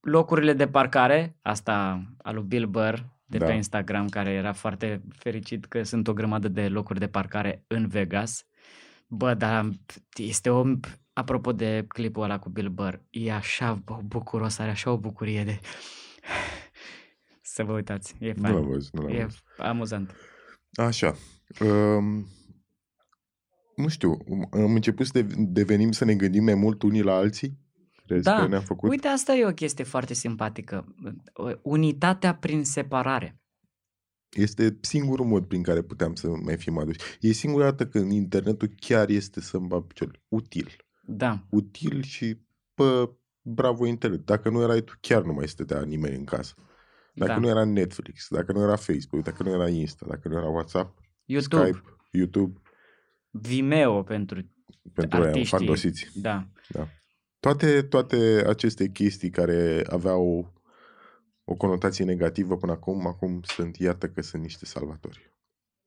Locurile 0.00 0.52
de 0.52 0.68
parcare, 0.68 1.36
asta 1.42 2.04
al 2.22 2.34
lui 2.34 2.44
Bill 2.46 2.66
Burr 2.66 2.98
de 3.30 3.38
Da. 3.38 3.46
pe 3.46 3.52
Instagram, 3.52 4.08
care 4.08 4.30
era 4.30 4.52
foarte 4.52 5.02
fericit 5.16 5.64
că 5.64 5.82
sunt 5.82 6.08
o 6.08 6.12
grămadă 6.12 6.48
de 6.48 6.68
locuri 6.68 6.98
de 6.98 7.08
parcare 7.08 7.64
în 7.66 7.86
Vegas. 7.88 8.46
Bă, 9.06 9.34
dar 9.34 9.68
este 10.16 10.50
o... 10.50 10.64
Apropo 11.12 11.52
de 11.52 11.84
clipul 11.88 12.22
ăla 12.22 12.38
cu 12.38 12.48
Bill 12.48 12.68
Burr, 12.68 12.94
e 13.10 13.32
așa 13.32 13.74
bă, 13.84 13.98
bucuros, 14.04 14.58
are 14.58 14.70
așa 14.70 14.90
o 14.90 14.98
bucurie 14.98 15.44
de... 15.44 15.60
Să 17.42 17.64
vă 17.64 17.72
uitați, 17.72 18.14
e 18.18 18.32
Nu 18.36 18.42
fain. 18.42 18.54
l-am 18.54 18.66
văzut, 18.66 18.92
nu 18.94 19.02
l-am 19.02 19.14
E 19.14 19.22
văzut. 19.22 19.42
amuzant. 19.56 20.14
Așa. 20.74 21.14
Um, 21.60 22.26
nu 23.76 23.88
știu, 23.88 24.16
am 24.52 24.74
început 24.74 25.06
să 25.06 25.22
de- 25.22 25.34
devenim 25.38 25.92
să 25.92 26.04
ne 26.04 26.14
gândim 26.14 26.44
mai 26.44 26.54
mult 26.54 26.82
unii 26.82 27.02
la 27.02 27.14
alții? 27.14 27.58
Crezi 28.10 28.24
Da. 28.24 28.36
că 28.40 28.46
ne-a 28.46 28.60
făcut? 28.60 28.90
Uite, 28.90 29.08
asta 29.08 29.34
e 29.34 29.46
o 29.46 29.52
chestie 29.52 29.84
foarte 29.84 30.14
simpatică. 30.14 30.94
Unitatea 31.62 32.34
prin 32.34 32.64
separare. 32.64 33.40
Este 34.30 34.78
singurul 34.80 35.26
mod 35.26 35.44
prin 35.46 35.62
care 35.62 35.82
puteam 35.82 36.14
să 36.14 36.28
mai 36.28 36.56
fim 36.56 36.78
aduși. 36.78 36.98
E 37.20 37.32
singura 37.32 37.64
dată 37.64 37.86
când 37.86 38.12
internetul 38.12 38.70
chiar 38.76 39.08
este 39.08 39.40
să-mi 39.40 39.66
bag 39.66 39.86
piciorul. 39.86 40.20
Util. 40.28 40.76
Da, 41.02 41.44
Util 41.50 42.02
și, 42.02 42.40
pă, 42.74 43.10
bravo 43.42 43.86
internet. 43.86 44.24
Dacă 44.24 44.48
nu 44.50 44.62
erai 44.62 44.80
tu, 44.80 44.92
chiar 45.00 45.22
nu 45.22 45.32
mai 45.32 45.48
stătea 45.48 45.82
nimeni 45.82 46.16
în 46.16 46.24
casă. 46.24 46.54
Dacă 47.14 47.32
da. 47.32 47.38
nu 47.38 47.48
era 47.48 47.64
Netflix, 47.64 48.26
dacă 48.30 48.52
nu 48.52 48.62
era 48.62 48.76
Facebook, 48.76 49.24
dacă 49.24 49.42
nu 49.42 49.50
era 49.50 49.68
Insta, 49.68 50.06
dacă 50.08 50.28
nu 50.28 50.36
era 50.36 50.48
WhatsApp, 50.48 50.98
YouTube, 51.24 51.64
Skype, 51.64 51.82
YouTube, 52.10 52.60
Vimeo 53.30 54.02
pentru... 54.02 54.50
pentru 54.92 55.18
aia 55.18 55.26
Artiștii. 55.26 55.58
fandosiți. 55.58 56.10
Da, 56.14 56.48
Toate, 57.40 57.82
toate 57.82 58.44
aceste 58.46 58.88
chestii 58.88 59.30
care 59.30 59.84
aveau 59.88 60.52
o 61.44 61.54
conotație 61.54 62.04
negativă 62.04 62.56
până 62.56 62.72
acum, 62.72 63.06
acum 63.06 63.40
sunt, 63.42 63.76
iată 63.76 64.08
că 64.08 64.22
sunt 64.22 64.42
niște 64.42 64.64
salvatori. 64.66 65.32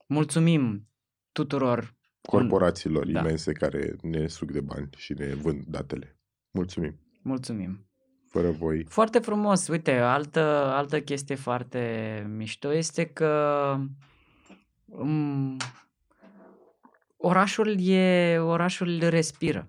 mulțumim 0.07 0.87
tuturor. 1.31 1.95
Corporațiilor 2.21 3.11
Da. 3.11 3.19
imense 3.19 3.51
care 3.51 3.95
ne 4.01 4.27
suc 4.27 4.51
de 4.51 4.61
bani 4.61 4.89
și 4.95 5.13
ne 5.13 5.33
vând 5.33 5.63
datele. 5.65 6.19
Mulțumim. 6.51 6.99
Mulțumim. 7.21 7.87
Fără 8.27 8.51
voi. 8.51 8.83
Foarte 8.83 9.19
frumos. 9.19 9.67
Uite, 9.67 9.91
altă, 9.91 10.39
altă 10.65 11.01
chestie 11.01 11.35
foarte 11.35 12.25
mișto 12.35 12.73
este 12.73 13.05
că 13.05 13.75
um, 14.85 15.57
orașul 17.17 17.87
e 17.87 18.37
orașul 18.39 18.99
respiră. 19.09 19.67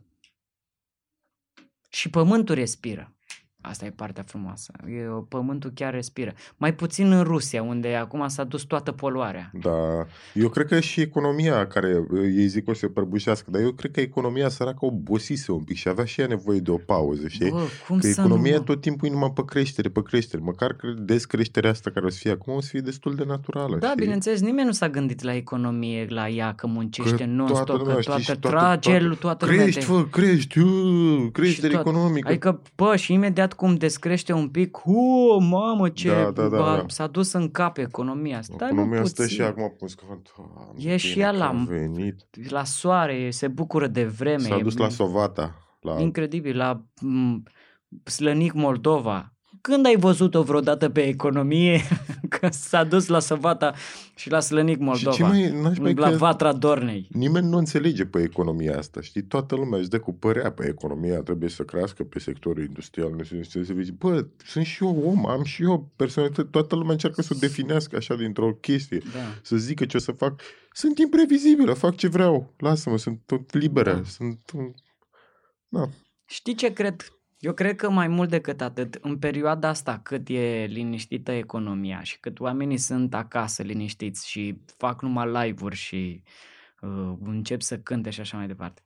Și 1.95 2.11
pământul 2.11 2.55
respiră. 2.55 3.14
Asta 3.67 3.85
e 3.85 3.91
partea 3.91 4.23
frumoasă. 4.27 4.73
E, 4.87 5.23
pământul 5.29 5.71
chiar 5.75 5.93
respiră. 5.95 6.33
Mai 6.57 6.75
puțin 6.75 7.13
în 7.13 7.23
Rusia, 7.23 7.63
unde 7.63 7.95
acum 7.95 8.29
s-a 8.29 8.45
dus 8.45 8.63
toată 8.63 8.93
poluarea. 8.93 9.51
Da, 9.53 10.07
eu 10.35 10.49
cred 10.49 10.67
că 10.67 10.81
și 10.81 11.01
economia 11.01 11.67
care, 11.67 12.05
uh, 12.11 12.21
ei 12.23 12.47
zic 12.47 12.69
o 12.69 12.73
să 12.73 12.79
se 12.79 12.87
prăbușească, 12.89 13.51
dar 13.51 13.61
eu 13.63 13.71
cred 13.73 13.91
că 13.91 14.01
economia 14.01 14.49
săracă 14.49 14.85
obosise 14.85 15.53
un 15.53 15.63
pic 15.63 15.77
și 15.77 15.89
avea 15.89 16.05
și 16.05 16.21
ea 16.21 16.27
nevoie 16.27 16.59
de 16.59 16.71
o 16.71 16.77
pauză, 16.77 17.29
știi? 17.29 17.51
Bă, 17.51 17.61
cum 17.89 17.99
Că 17.99 18.07
să 18.11 18.21
economia 18.21 18.57
nu? 18.57 18.63
tot 18.63 18.81
timpul 18.81 19.09
e 19.09 19.11
numai 19.11 19.33
pe 19.35 19.45
creștere, 19.45 19.89
pe 19.89 20.03
creștere. 20.03 20.43
Măcar 20.45 20.73
că 20.73 20.87
descreșterea 20.99 21.71
asta 21.71 21.91
care 21.91 22.07
o 22.07 22.09
să 22.09 22.19
fie 22.21 22.31
acum 22.31 22.55
o 22.55 22.61
să 22.61 22.69
fie 22.71 22.81
destul 22.81 23.15
de 23.15 23.25
naturală. 23.27 23.77
Da, 23.81 23.87
știi? 23.87 24.01
bineînțeles, 24.01 24.41
nimeni 24.41 24.67
nu 24.67 24.73
s-a 24.73 24.89
gândit 24.89 25.23
la 25.23 25.35
economie, 25.35 26.07
la 26.09 26.29
ea, 26.29 26.55
că 26.55 26.67
muncește 26.67 27.17
Că 27.17 27.25
non-stop, 27.25 27.65
toată 27.67 27.73
lumea, 27.73 27.95
că 27.95 28.01
știi, 28.01 28.13
toată, 28.15 28.23
și 28.33 28.39
toată- 28.39 28.57
trage 28.57 28.99
toată- 28.99 29.15
toată 29.21 29.45
lumea 29.47 29.61
Crești, 29.63 29.81
de... 29.81 29.87
fă, 29.87 30.05
crești, 30.11 30.59
uh, 30.59 31.27
creștere 31.33 31.73
Și 31.73 31.79
tot- 31.79 31.87
economică. 31.87 32.29
Adică, 32.29 32.61
bă, 32.77 32.97
și 32.97 33.13
imediat 33.13 33.53
cum 33.55 33.75
descrește 33.75 34.33
un 34.33 34.49
pic, 34.49 34.77
hu, 34.77 35.39
mamă, 35.41 35.89
ce 35.89 36.09
Da, 36.09 36.31
da, 36.31 36.49
da, 36.49 36.73
a- 36.73 36.77
da. 36.77 36.85
s-a 36.87 37.07
dus 37.07 37.33
în 37.33 37.51
cap 37.51 37.77
economia. 37.79 38.43
Stai 38.43 38.69
Economia 38.71 39.01
mă 39.01 39.07
stă 39.07 39.23
puțin. 39.23 39.37
și 39.37 39.43
acum 39.43 39.75
pus 39.79 39.95
că 39.95 40.05
Doamne, 40.37 40.93
E 40.93 40.97
și 40.97 41.13
bine 41.13 41.25
ea 41.25 41.31
că 41.31 41.37
la- 41.37 41.49
a 41.49 41.65
venit. 41.69 42.27
La 42.51 42.65
soare, 42.65 43.31
se 43.31 43.49
bucură 43.49 43.87
de 43.87 44.05
vreme. 44.05 44.43
S-a 44.43 44.57
e 44.57 44.63
dus 44.63 44.77
la 44.77 44.89
Sovata. 44.89 45.55
La... 45.81 46.01
Incredibil, 46.01 46.57
la 46.57 46.83
m, 47.01 47.43
Slănic 48.05 48.53
Moldova. 48.53 49.34
Când 49.67 49.87
ai 49.87 49.97
văzut-o 49.97 50.43
vreodată 50.43 50.89
pe 50.91 51.01
economie 51.07 51.81
că 52.39 52.49
s-a 52.51 52.85
dus 52.85 53.07
la 53.07 53.19
Săvata 53.21 53.75
și 54.15 54.31
la 54.31 54.41
Slănic 54.41 54.79
Moldova? 54.79 55.11
Și 55.17 55.23
ce 55.23 55.29
mai 55.29 55.51
nașpa 55.63 55.89
e 55.89 55.93
la 55.95 56.11
că 56.11 56.17
Vatra 56.17 56.53
Dornei. 56.53 57.09
nimeni 57.11 57.49
nu 57.49 57.57
înțelege 57.57 58.05
pe 58.07 58.23
economia 58.23 58.79
asta, 58.79 59.01
știi? 59.01 59.23
Toată 59.23 59.55
lumea 59.55 59.79
își 59.79 59.89
dă 59.89 59.99
cu 60.01 60.13
părea 60.13 60.53
pe 60.53 60.67
economia, 60.69 61.21
trebuie 61.21 61.49
să 61.49 61.63
crească 61.63 62.03
pe 62.03 62.19
sectorul 62.19 62.65
industrial, 62.65 63.11
nu 63.17 63.23
știu, 63.23 63.43
să 63.43 63.63
se 63.65 63.75
zice, 63.81 63.93
bă, 63.99 64.27
sunt 64.45 64.65
și 64.65 64.85
eu 64.85 65.03
om, 65.07 65.27
am 65.27 65.43
și 65.45 65.63
eu 65.63 65.93
personalitate, 65.97 66.49
toată 66.51 66.75
lumea 66.75 66.93
încearcă 66.93 67.23
să 67.23 67.33
o 67.35 67.39
definească 67.39 67.97
așa 67.97 68.15
dintr-o 68.15 68.53
chestie, 68.55 68.99
Da. 69.13 69.19
să 69.43 69.57
zică 69.57 69.85
ce 69.87 69.97
o 69.97 70.01
să 70.01 70.13
fac. 70.13 70.41
Sunt 70.73 70.99
imprevizibilă, 70.99 71.73
fac 71.73 71.97
ce 71.97 72.09
vreau, 72.09 72.55
lasă-mă, 72.59 72.99
sunt 72.99 73.21
tot 73.27 73.55
liberă, 73.55 73.93
Da. 73.95 74.03
sunt... 74.05 74.41
un- 74.55 74.75
Da, 75.69 75.89
Știi 76.27 76.55
ce 76.55 76.73
cred? 76.73 76.97
Eu 77.45 77.53
cred 77.53 77.77
că 77.77 77.91
mai 77.91 78.09
mult 78.09 78.29
decât 78.29 78.61
atât, 78.61 78.99
în 79.01 79.19
perioada 79.19 79.69
asta 79.69 80.01
cât 80.03 80.29
e 80.29 80.65
liniștită 80.69 81.33
economia 81.33 82.03
și 82.03 82.21
cât 82.21 82.41
oamenii 82.41 82.77
sunt 82.77 83.15
acasă 83.15 83.63
liniștiți 83.63 84.29
și 84.29 84.61
fac 84.77 85.03
numai 85.03 85.27
live-uri 85.27 85.75
și 85.75 86.23
uh, 86.81 87.13
încep 87.25 87.61
să 87.61 87.79
cânte 87.79 88.11
și 88.11 88.21
așa 88.21 88.37
mai 88.37 88.47
departe. 88.47 88.83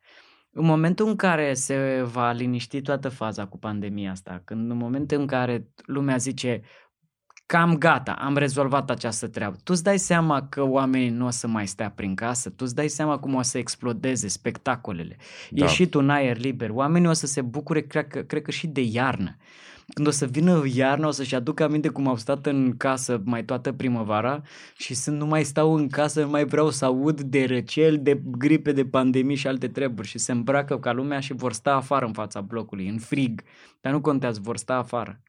În 0.51 0.65
momentul 0.65 1.07
în 1.09 1.17
care 1.17 1.55
se 1.55 2.03
va 2.03 2.31
liniști 2.31 2.81
toată 2.81 3.09
faza 3.09 3.47
cu 3.47 3.59
pandemia 3.59 4.11
asta, 4.11 4.43
când 4.45 4.71
în 4.71 4.77
momentul 4.77 5.19
în 5.19 5.27
care 5.27 5.69
lumea 5.85 6.17
zice 6.17 6.63
cam 7.49 7.77
gata, 7.79 8.13
am 8.13 8.37
rezolvat 8.37 8.91
această 8.91 9.27
treabă. 9.27 9.57
Tu 9.65 9.73
îți 9.73 9.83
dai 9.83 9.99
seama 9.99 10.47
că 10.49 10.63
oamenii 10.63 11.09
nu 11.09 11.27
o 11.27 11.31
să 11.31 11.47
mai 11.47 11.67
stea 11.67 11.91
prin 11.91 12.15
casă, 12.15 12.49
tu 12.51 12.65
îți 12.65 12.75
dai 12.75 12.89
seama 12.89 13.19
cum 13.19 13.35
o 13.35 13.43
să 13.43 13.59
explodeze 13.59 14.29
spectacolele. 14.29 15.17
Da. 15.51 15.65
Ieșit 15.65 15.95
un 15.95 16.11
aer 16.11 16.39
liber, 16.39 16.71
oamenii 16.71 17.09
o 17.09 17.13
să 17.13 17.27
se 17.27 17.41
bucure, 17.41 17.81
cred 17.81 18.09
că, 18.09 18.21
cred 18.21 18.43
că 18.43 18.51
și 18.51 18.67
de 18.67 18.81
iarnă. 18.81 19.37
Când 19.95 20.07
o 20.07 20.11
să 20.11 20.27
vină 20.27 20.63
iarna, 20.75 21.07
o 21.07 21.11
să-și 21.11 21.35
aducă 21.35 21.65
aminte 21.65 21.89
cum 21.89 22.09
au 22.09 22.17
stat 22.17 22.47
în 22.47 22.77
casă 22.77 23.21
mai 23.25 23.45
toată 23.45 23.73
primăvara 23.73 24.43
și 24.77 24.95
să 24.95 25.11
nu 25.11 25.27
mai 25.27 25.45
stau 25.45 25.75
în 25.75 25.89
casă, 25.89 26.21
nu 26.21 26.29
mai 26.29 26.45
vreau 26.45 26.71
să 26.71 26.85
aud 26.85 27.21
de 27.21 27.45
răcel, 27.45 27.99
de 28.03 28.23
gripe, 28.25 28.73
de 28.73 28.85
pandemii 28.85 29.37
și 29.37 29.47
alte 29.47 29.69
treburi 29.69 30.09
și 30.09 30.19
se 30.19 30.33
îmbracă 30.33 30.79
ca 30.79 30.93
lumea 30.93 31.21
și 31.21 31.33
vor 31.33 31.53
sta 31.53 31.75
afară 31.75 32.07
în 32.07 32.13
fața 32.13 32.41
blocului, 32.41 32.89
în 32.89 32.99
frig. 32.99 33.43
Dar 33.81 33.93
nu 33.93 34.01
contează, 34.01 34.41
vor 34.43 34.57
sta 34.57 34.75
afară. 34.75 35.21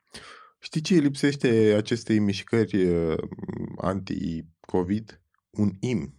Știi 0.59 0.81
ce 0.81 0.95
lipsește 0.95 1.73
acestei 1.77 2.19
mișcări 2.19 2.83
uh, 2.85 3.17
anti-COVID? 3.77 5.21
Un 5.49 5.71
imn. 5.79 6.15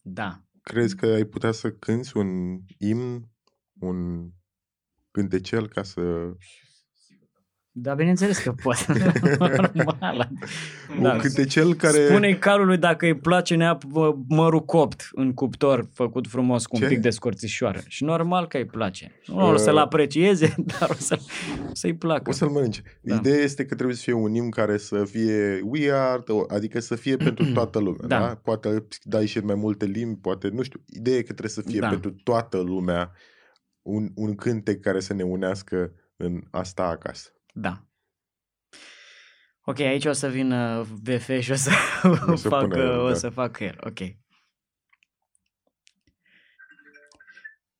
Da. 0.00 0.44
Crezi 0.62 0.96
că 0.96 1.06
ai 1.06 1.24
putea 1.24 1.52
să 1.52 1.72
cânți 1.72 2.16
un 2.16 2.60
imn, 2.78 3.28
un 3.80 4.30
cântecel 5.10 5.68
ca 5.68 5.82
să 5.82 6.32
da, 7.78 7.94
bineînțeles 7.94 8.38
că 8.38 8.52
poate. 8.62 8.92
Normal. 9.72 10.28
Da. 11.00 11.12
Un 11.12 11.18
cântecel 11.18 11.74
care... 11.74 12.06
spune 12.06 12.34
calului 12.34 12.76
dacă 12.76 13.06
îi 13.06 13.16
place 13.16 13.54
nea 13.54 13.78
mărul 14.28 14.64
copt 14.64 15.08
în 15.12 15.32
cuptor, 15.32 15.88
făcut 15.92 16.26
frumos 16.26 16.66
cu 16.66 16.76
un 16.76 16.82
Ce? 16.82 16.88
pic 16.88 16.98
de 16.98 17.10
scorțișoară. 17.10 17.80
Și 17.86 18.04
normal 18.04 18.46
că 18.46 18.56
îi 18.56 18.64
place. 18.64 19.12
Nu 19.26 19.46
uh... 19.46 19.52
o 19.54 19.56
să-l 19.56 19.76
aprecieze, 19.76 20.54
dar 20.56 20.90
o, 20.90 20.94
să, 20.98 21.18
o 21.68 21.74
să-i 21.74 21.94
placă. 21.94 22.30
O 22.30 22.32
să-l 22.32 22.48
mănânce. 22.48 22.82
Da. 23.00 23.14
Ideea 23.14 23.38
este 23.38 23.64
că 23.64 23.74
trebuie 23.74 23.96
să 23.96 24.02
fie 24.02 24.12
un 24.12 24.34
imn 24.34 24.50
care 24.50 24.76
să 24.76 25.04
fie 25.04 25.60
we 25.64 25.92
are, 25.92 26.22
adică 26.48 26.80
să 26.80 26.94
fie 26.94 27.16
pentru 27.16 27.44
toată 27.54 27.78
lumea. 27.78 28.06
Da. 28.06 28.18
da? 28.18 28.40
Poate 28.42 28.86
dai 29.02 29.26
și 29.26 29.36
în 29.36 29.44
mai 29.44 29.54
multe 29.54 29.84
limbi, 29.84 30.20
poate, 30.20 30.48
nu 30.48 30.62
știu. 30.62 30.80
Ideea 30.86 31.16
e 31.16 31.22
că 31.22 31.32
trebuie 31.32 31.64
să 31.64 31.70
fie 31.70 31.80
da. 31.80 31.88
pentru 31.88 32.10
toată 32.10 32.58
lumea 32.58 33.12
un, 33.82 34.08
un 34.14 34.34
cântec 34.34 34.80
care 34.80 35.00
să 35.00 35.14
ne 35.14 35.22
unească 35.22 35.92
în 36.16 36.42
asta 36.50 36.82
acasă. 36.82 37.30
Da. 37.58 37.82
Ok, 39.60 39.80
aici 39.80 40.04
o 40.04 40.12
să 40.12 40.28
vină 40.28 40.86
VF 41.02 41.30
și 41.40 41.50
o 41.50 41.54
să, 41.54 41.70
o 42.26 42.34
să 42.34 42.48
facă, 42.48 42.66
pune, 42.66 42.84
o 42.84 43.08
da. 43.08 43.14
să 43.14 43.28
facă 43.28 43.64
el. 43.64 43.76
Ok. 43.80 43.98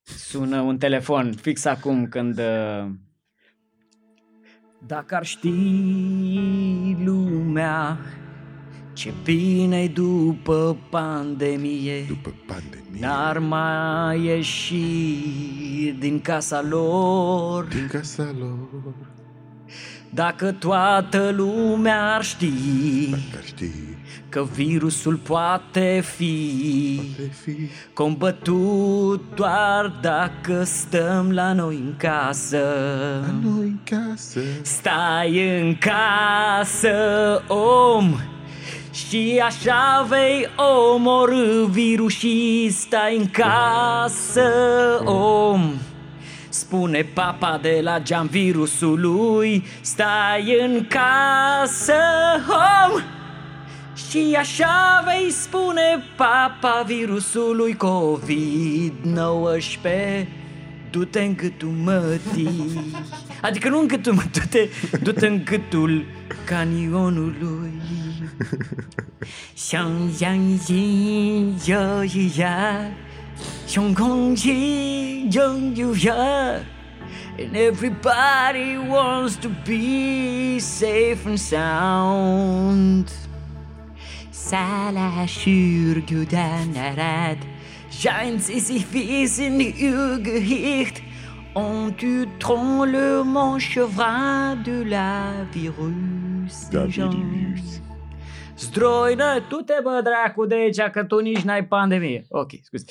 Sună 0.03 0.61
un 0.61 0.79
telefon 0.79 1.33
fix 1.33 1.65
acum 1.65 2.09
când... 2.09 2.39
Uh, 2.39 2.91
dacă 4.87 5.15
ar 5.15 5.25
ști 5.25 5.49
lumea 7.05 7.99
ce 8.93 9.13
bine 9.25 9.87
după 9.87 10.77
pandemie 10.91 12.05
După 12.05 12.35
pandemie 12.47 13.01
N-ar 13.01 13.39
mai 13.39 14.25
ieși 14.25 14.75
din 15.99 16.21
casa 16.21 16.63
lor 16.63 17.65
Din 17.65 17.87
casa 17.87 18.35
lor 18.39 19.15
dacă 20.17 20.53
toată 20.53 21.33
lumea 21.37 22.15
ar 22.15 22.25
ști, 22.25 22.53
ar 23.37 23.45
ști 23.45 23.71
că 24.29 24.47
virusul 24.55 25.15
poate 25.15 26.03
fi, 26.17 27.01
poate 27.03 27.33
fi 27.45 27.57
combătut 27.93 29.23
doar 29.35 29.99
dacă 30.01 30.63
stăm 30.65 31.33
la 31.33 31.53
noi 31.53 31.75
în 31.75 31.95
casă. 31.97 32.63
La 33.27 33.49
noi 33.49 33.67
în 33.67 33.79
casă. 33.85 34.41
Stai 34.63 35.61
în 35.61 35.77
casă, 35.79 36.95
om, 37.49 38.15
și 38.93 39.43
așa 39.45 40.07
vei 40.09 40.49
omorâ 40.93 41.65
virus 41.71 42.13
și 42.13 42.69
stai 42.71 43.17
în 43.17 43.31
casă, 43.31 44.51
om. 45.05 45.75
Spune 46.57 47.03
papa 47.03 47.59
de 47.63 47.81
la 47.83 47.99
geam 47.99 48.27
virusului 48.27 49.65
Stai 49.81 50.59
în 50.61 50.87
casă, 50.89 51.95
om 52.47 53.01
Și 54.09 54.37
așa 54.39 55.05
vei 55.05 55.31
spune 55.31 56.05
papa 56.17 56.85
virusului 56.87 57.77
COVID-19 57.77 57.79
Du-te 60.91 61.21
în 61.21 61.35
gâtul 61.37 61.69
mătii 61.85 62.95
Adică 63.43 63.69
nu 63.69 63.81
în 63.81 63.87
gâtul 63.87 64.13
mă, 64.13 64.23
du-te, 64.33 64.69
du-te 65.03 65.27
în 65.27 65.45
gâtul 65.45 66.05
canionului 66.45 67.73
Xiang 69.55 70.21
yang 70.21 70.61
yin 70.69 71.57
yo 71.67 72.03
ya 72.37 73.06
Hong 73.75 74.37
young 74.37 75.77
you 75.77 75.93
here, 75.93 76.65
and 77.39 77.57
everybody 77.57 78.79
wants 78.79 79.37
to 79.37 79.49
be 79.65 80.59
safe 80.61 81.27
and 81.27 81.39
sound. 81.39 83.11
Salahşür 84.33 85.97
güdenlere 86.07 87.37
scheint 87.91 88.43
sie 88.43 88.61
sich 88.61 88.93
wies 88.93 89.39
in 89.39 89.61
ihr 89.61 90.19
Gesicht 90.19 91.03
und 91.55 92.01
du 92.03 92.27
trompe 92.39 92.87
le 92.87 93.25
manchevrin 93.25 94.63
de 94.65 94.85
la 94.85 95.47
virus. 95.53 96.69
La 96.73 96.87
virus. 96.87 97.86
Zdroină, 98.59 99.41
tu 99.49 99.57
te 99.57 99.75
bă 99.83 100.01
dracu 100.05 100.47
de 100.47 100.55
aici 100.55 100.81
că 100.93 101.05
tu 101.05 101.19
nici 101.19 101.41
n-ai 101.41 101.65
pandemie. 101.65 102.27
Ok, 102.29 102.51
scuze. 102.63 102.85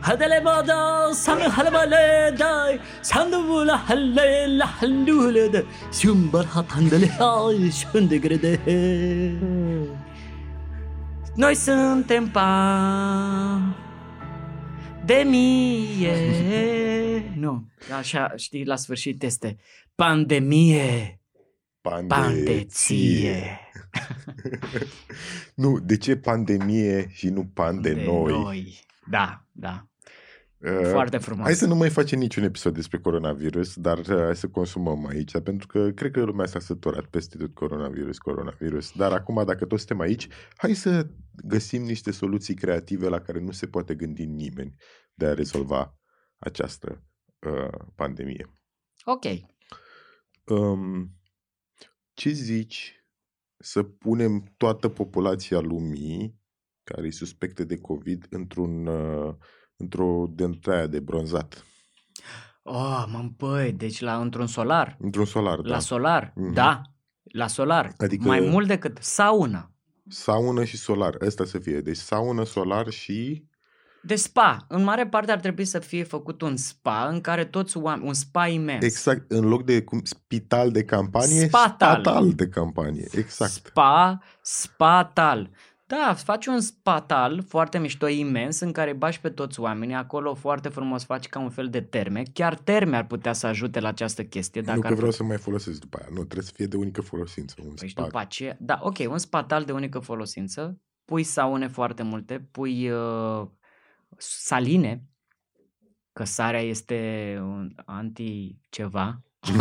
Hadele 0.00 0.40
bada 0.42 1.10
sana 1.12 1.48
halbale 1.48 2.34
dai 2.36 2.80
sandula 3.00 3.76
halle 3.86 4.56
la 4.56 4.64
handule 4.64 5.48
de 5.48 5.64
sumbar 5.90 6.46
hatandele 6.46 7.08
hai 7.18 7.70
şunde 7.70 8.18
grede. 8.18 8.60
Noi 11.34 11.54
suntem 11.54 12.28
pa 12.28 13.58
de 15.04 15.24
mie. 15.26 16.14
Nu, 17.36 17.64
așa 17.98 18.32
știi, 18.36 18.64
la 18.64 18.76
sfârșit 18.76 19.22
este 19.22 19.56
pandemie. 19.94 21.21
Pandeție. 21.82 23.58
nu, 25.54 25.78
de 25.78 25.96
ce 25.96 26.16
pandemie 26.16 27.08
și 27.10 27.28
nu 27.28 27.44
pan 27.44 27.80
de, 27.80 27.92
de 27.92 28.04
noi? 28.04 28.32
noi? 28.32 28.84
Da, 29.10 29.46
da. 29.52 29.86
Uh, 30.58 30.90
Foarte 30.90 31.18
frumos. 31.18 31.44
Hai 31.44 31.54
să 31.54 31.66
nu 31.66 31.74
mai 31.74 31.90
facem 31.90 32.18
niciun 32.18 32.42
episod 32.42 32.74
despre 32.74 32.98
coronavirus, 32.98 33.76
dar 33.76 33.98
uh, 33.98 34.06
hai 34.06 34.36
să 34.36 34.48
consumăm 34.48 35.06
aici, 35.06 35.38
pentru 35.38 35.66
că 35.66 35.90
cred 35.90 36.10
că 36.10 36.22
lumea 36.22 36.46
s-a 36.46 36.58
săturat 36.58 37.04
peste 37.04 37.36
tot 37.36 37.54
coronavirus, 37.54 38.18
coronavirus. 38.18 38.92
Dar 38.92 39.12
acum, 39.12 39.44
dacă 39.44 39.64
toți 39.64 39.84
suntem 39.84 40.00
aici, 40.00 40.28
hai 40.56 40.74
să 40.74 41.06
găsim 41.44 41.82
niște 41.82 42.10
soluții 42.10 42.54
creative 42.54 43.08
la 43.08 43.20
care 43.20 43.40
nu 43.40 43.50
se 43.50 43.66
poate 43.66 43.94
gândi 43.94 44.24
nimeni 44.24 44.74
de 45.14 45.26
a 45.26 45.34
rezolva 45.34 45.98
această 46.38 47.02
uh, 47.38 47.78
pandemie. 47.94 48.52
Ok. 49.04 49.24
Um, 50.44 51.10
ce 52.14 52.30
zici 52.30 53.04
să 53.56 53.82
punem 53.82 54.52
toată 54.56 54.88
populația 54.88 55.60
lumii 55.60 56.40
care 56.84 57.06
e 57.06 57.10
suspectă 57.10 57.64
de 57.64 57.76
COVID 57.76 58.26
într-un, 58.30 58.86
uh, 58.86 59.34
într-o 59.76 60.26
dentaia 60.30 60.86
de 60.86 61.00
bronzat? 61.00 61.64
Oh, 62.62 63.04
mă 63.08 63.30
băi, 63.36 63.72
deci 63.72 64.00
la, 64.00 64.20
într-un 64.20 64.46
solar? 64.46 64.96
Într-un 65.00 65.24
solar, 65.24 65.60
da. 65.60 65.70
La 65.70 65.78
solar, 65.78 66.30
mm-hmm. 66.30 66.52
da. 66.52 66.82
La 67.22 67.46
solar. 67.46 67.94
Adică 67.98 68.26
Mai 68.26 68.40
mult 68.40 68.66
decât 68.66 68.98
saună. 69.00 69.72
Saună 70.08 70.64
și 70.64 70.76
solar. 70.76 71.16
Ăsta 71.20 71.44
să 71.44 71.58
fie. 71.58 71.80
Deci 71.80 71.96
saună, 71.96 72.44
solar 72.44 72.90
și 72.90 73.44
de 74.02 74.14
spa. 74.14 74.64
În 74.68 74.82
mare 74.82 75.06
parte 75.06 75.32
ar 75.32 75.40
trebui 75.40 75.64
să 75.64 75.78
fie 75.78 76.02
făcut 76.02 76.42
un 76.42 76.56
spa 76.56 77.08
în 77.08 77.20
care 77.20 77.44
toți 77.44 77.76
oameni, 77.76 78.06
un 78.06 78.14
spa 78.14 78.46
imens. 78.46 78.84
Exact, 78.84 79.30
în 79.30 79.44
loc 79.44 79.64
de 79.64 79.82
cum, 79.82 80.00
spital 80.04 80.70
de 80.70 80.84
campanie, 80.84 81.46
spatal. 81.46 82.00
spatal 82.00 82.32
de 82.32 82.48
campanie. 82.48 83.08
Exact. 83.12 83.50
Spa, 83.50 84.22
spatal. 84.42 85.50
Da, 85.86 86.14
faci 86.14 86.46
un 86.46 86.60
spatal 86.60 87.44
foarte 87.48 87.78
mișto, 87.78 88.08
imens, 88.08 88.60
în 88.60 88.72
care 88.72 88.92
bași 88.92 89.20
pe 89.20 89.28
toți 89.28 89.60
oamenii, 89.60 89.94
acolo 89.94 90.34
foarte 90.34 90.68
frumos 90.68 91.04
faci 91.04 91.28
ca 91.28 91.38
un 91.38 91.50
fel 91.50 91.68
de 91.68 91.80
terme. 91.80 92.22
Chiar 92.32 92.54
terme 92.54 92.96
ar 92.96 93.06
putea 93.06 93.32
să 93.32 93.46
ajute 93.46 93.80
la 93.80 93.88
această 93.88 94.24
chestie. 94.24 94.60
Dacă 94.60 94.78
nu 94.78 94.88
că 94.88 94.94
vreau 94.94 95.10
să 95.10 95.22
mai 95.22 95.36
folosesc 95.36 95.80
după 95.80 95.98
aia, 96.00 96.08
nu, 96.10 96.16
trebuie 96.16 96.42
să 96.42 96.52
fie 96.54 96.66
de 96.66 96.76
unică 96.76 97.00
folosință. 97.00 97.54
Un 97.64 97.74
păi 97.74 97.88
spa. 97.88 98.02
după 98.02 98.18
aceea, 98.18 98.56
da, 98.60 98.78
ok, 98.82 98.96
un 99.08 99.18
spatal 99.18 99.64
de 99.64 99.72
unică 99.72 99.98
folosință, 99.98 100.80
pui 101.04 101.22
saune 101.22 101.68
foarte 101.68 102.02
multe, 102.02 102.48
pui 102.50 102.90
uh, 102.90 103.46
saline, 104.18 105.02
că 106.12 106.24
sarea 106.24 106.60
este 106.60 107.38
un 107.40 107.72
anti 107.84 108.56
ceva, 108.68 109.22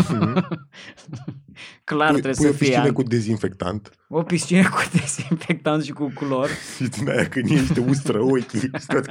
Clar 1.84 2.12
Pui, 2.12 2.22
trebuie 2.22 2.34
pui 2.34 2.44
să 2.44 2.48
o 2.48 2.52
fie 2.52 2.66
piscină 2.68 2.84
an- 2.88 2.94
cu 2.94 3.04
dezinfectant 3.04 3.92
o 4.10 4.24
piscină 4.24 4.70
cu 4.70 4.82
dezinfectant 5.00 5.84
și 5.84 5.92
cu 5.92 6.12
culor. 6.16 6.50
și 6.76 6.88
din 6.88 7.10
aia 7.10 7.30
când 7.30 7.50
ești 7.50 7.74
te 7.74 7.80
ustră 7.80 8.22
ochii. 8.22 8.60
și 8.82 8.86
tot. 8.88 9.06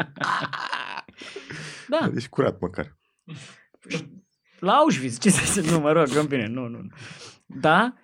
Da, 1.88 2.08
Deci 2.12 2.28
curat 2.28 2.60
măcar. 2.60 2.96
la 4.58 4.72
Auschwitz, 4.72 5.18
ce 5.18 5.30
să 5.30 5.60
zic, 5.60 5.70
nu, 5.70 5.80
mă 5.80 5.92
rog, 5.92 6.06
în 6.16 6.26
bine, 6.26 6.46
nu, 6.46 6.66
nu. 6.66 6.78
nu. 6.78 6.88
Da, 7.46 7.94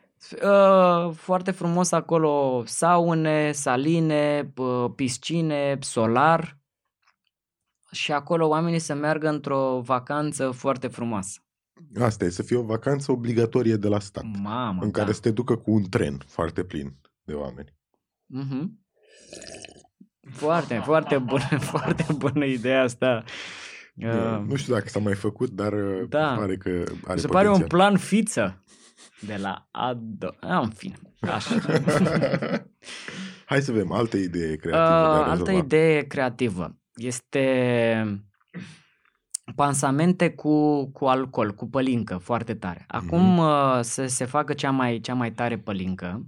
uh, 0.42 1.14
foarte 1.14 1.50
frumos 1.50 1.92
acolo, 1.92 2.62
saune, 2.66 3.52
saline, 3.52 4.52
uh, 4.56 4.90
piscine, 4.94 5.78
solar 5.80 6.58
și 7.90 8.12
acolo 8.12 8.46
oamenii 8.48 8.78
să 8.78 8.94
meargă 8.94 9.28
într-o 9.28 9.80
vacanță 9.84 10.50
foarte 10.50 10.86
frumoasă. 10.86 11.40
Asta 12.00 12.24
e, 12.24 12.28
să 12.30 12.42
fie 12.42 12.56
o 12.56 12.62
vacanță 12.62 13.12
obligatorie 13.12 13.76
de 13.76 13.88
la 13.88 13.98
stat. 14.00 14.24
Mamă, 14.42 14.82
în 14.82 14.90
da. 14.90 14.98
care 15.00 15.12
să 15.12 15.20
te 15.20 15.30
ducă 15.30 15.56
cu 15.56 15.70
un 15.70 15.82
tren 15.88 16.22
foarte 16.26 16.64
plin 16.64 16.96
de 17.22 17.32
oameni. 17.32 17.74
Mhm. 18.26 18.84
Foarte, 20.30 20.80
foarte 20.84 21.18
bună, 21.18 21.48
foarte 21.72 22.06
bună 22.16 22.44
ideea 22.44 22.82
asta. 22.82 23.24
Uh, 23.94 24.44
nu 24.46 24.56
știu 24.56 24.72
dacă 24.74 24.88
s-a 24.88 24.98
mai 24.98 25.14
făcut, 25.14 25.50
dar 25.50 25.72
uh, 25.72 26.08
da. 26.08 26.34
pare 26.38 26.56
că 26.56 26.68
are 27.04 27.14
Mi 27.14 27.20
se 27.20 27.26
pare 27.26 27.48
un 27.48 27.52
potențial. 27.52 27.68
plan 27.80 27.96
fiță 27.98 28.64
de 29.20 29.36
la 29.36 29.68
Ado. 29.70 30.34
Ah, 30.40 30.60
în 30.62 30.70
fine. 30.70 30.96
Așa. 31.20 31.54
Hai 33.46 33.62
să 33.62 33.72
vedem, 33.72 33.92
altă 33.92 34.16
idee 34.16 34.52
Uh, 34.52 34.58
creativă. 34.58 34.70
de 34.70 35.22
a 35.22 35.30
altă 35.30 35.44
rezolva. 35.44 35.52
idee 35.64 36.02
creativă 36.06 36.76
este 36.96 38.24
pansamente 39.54 40.30
cu, 40.34 40.86
cu 40.90 41.04
alcool, 41.06 41.54
cu 41.54 41.68
pălincă, 41.68 42.16
foarte 42.16 42.54
tare. 42.54 42.84
Acum 42.88 43.22
Mhm. 43.32 43.38
uh, 43.38 43.78
să 43.82 44.06
se 44.06 44.24
facă 44.24 44.54
cea 44.54 44.70
mai, 44.70 45.00
cea 45.00 45.14
mai 45.14 45.32
tare 45.32 45.58
pălincă, 45.58 46.26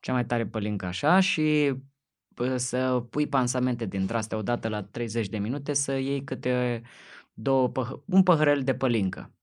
cea 0.00 0.12
mai 0.12 0.26
tare 0.26 0.46
pălincă 0.46 0.86
așa 0.86 1.20
și 1.20 1.74
uh, 2.38 2.54
să 2.56 3.06
pui 3.10 3.26
pansamente 3.28 3.86
dintre 3.86 4.16
astea 4.16 4.38
odată 4.38 4.68
la 4.68 4.82
30 4.82 5.28
de 5.28 5.38
minute, 5.38 5.72
să 5.72 5.92
iei 5.96 6.24
câte 6.24 6.82
două 7.32 7.70
păh- 7.72 8.04
un 8.04 8.22
păhărel 8.22 8.62
de 8.62 8.74
pălincă 8.74 9.34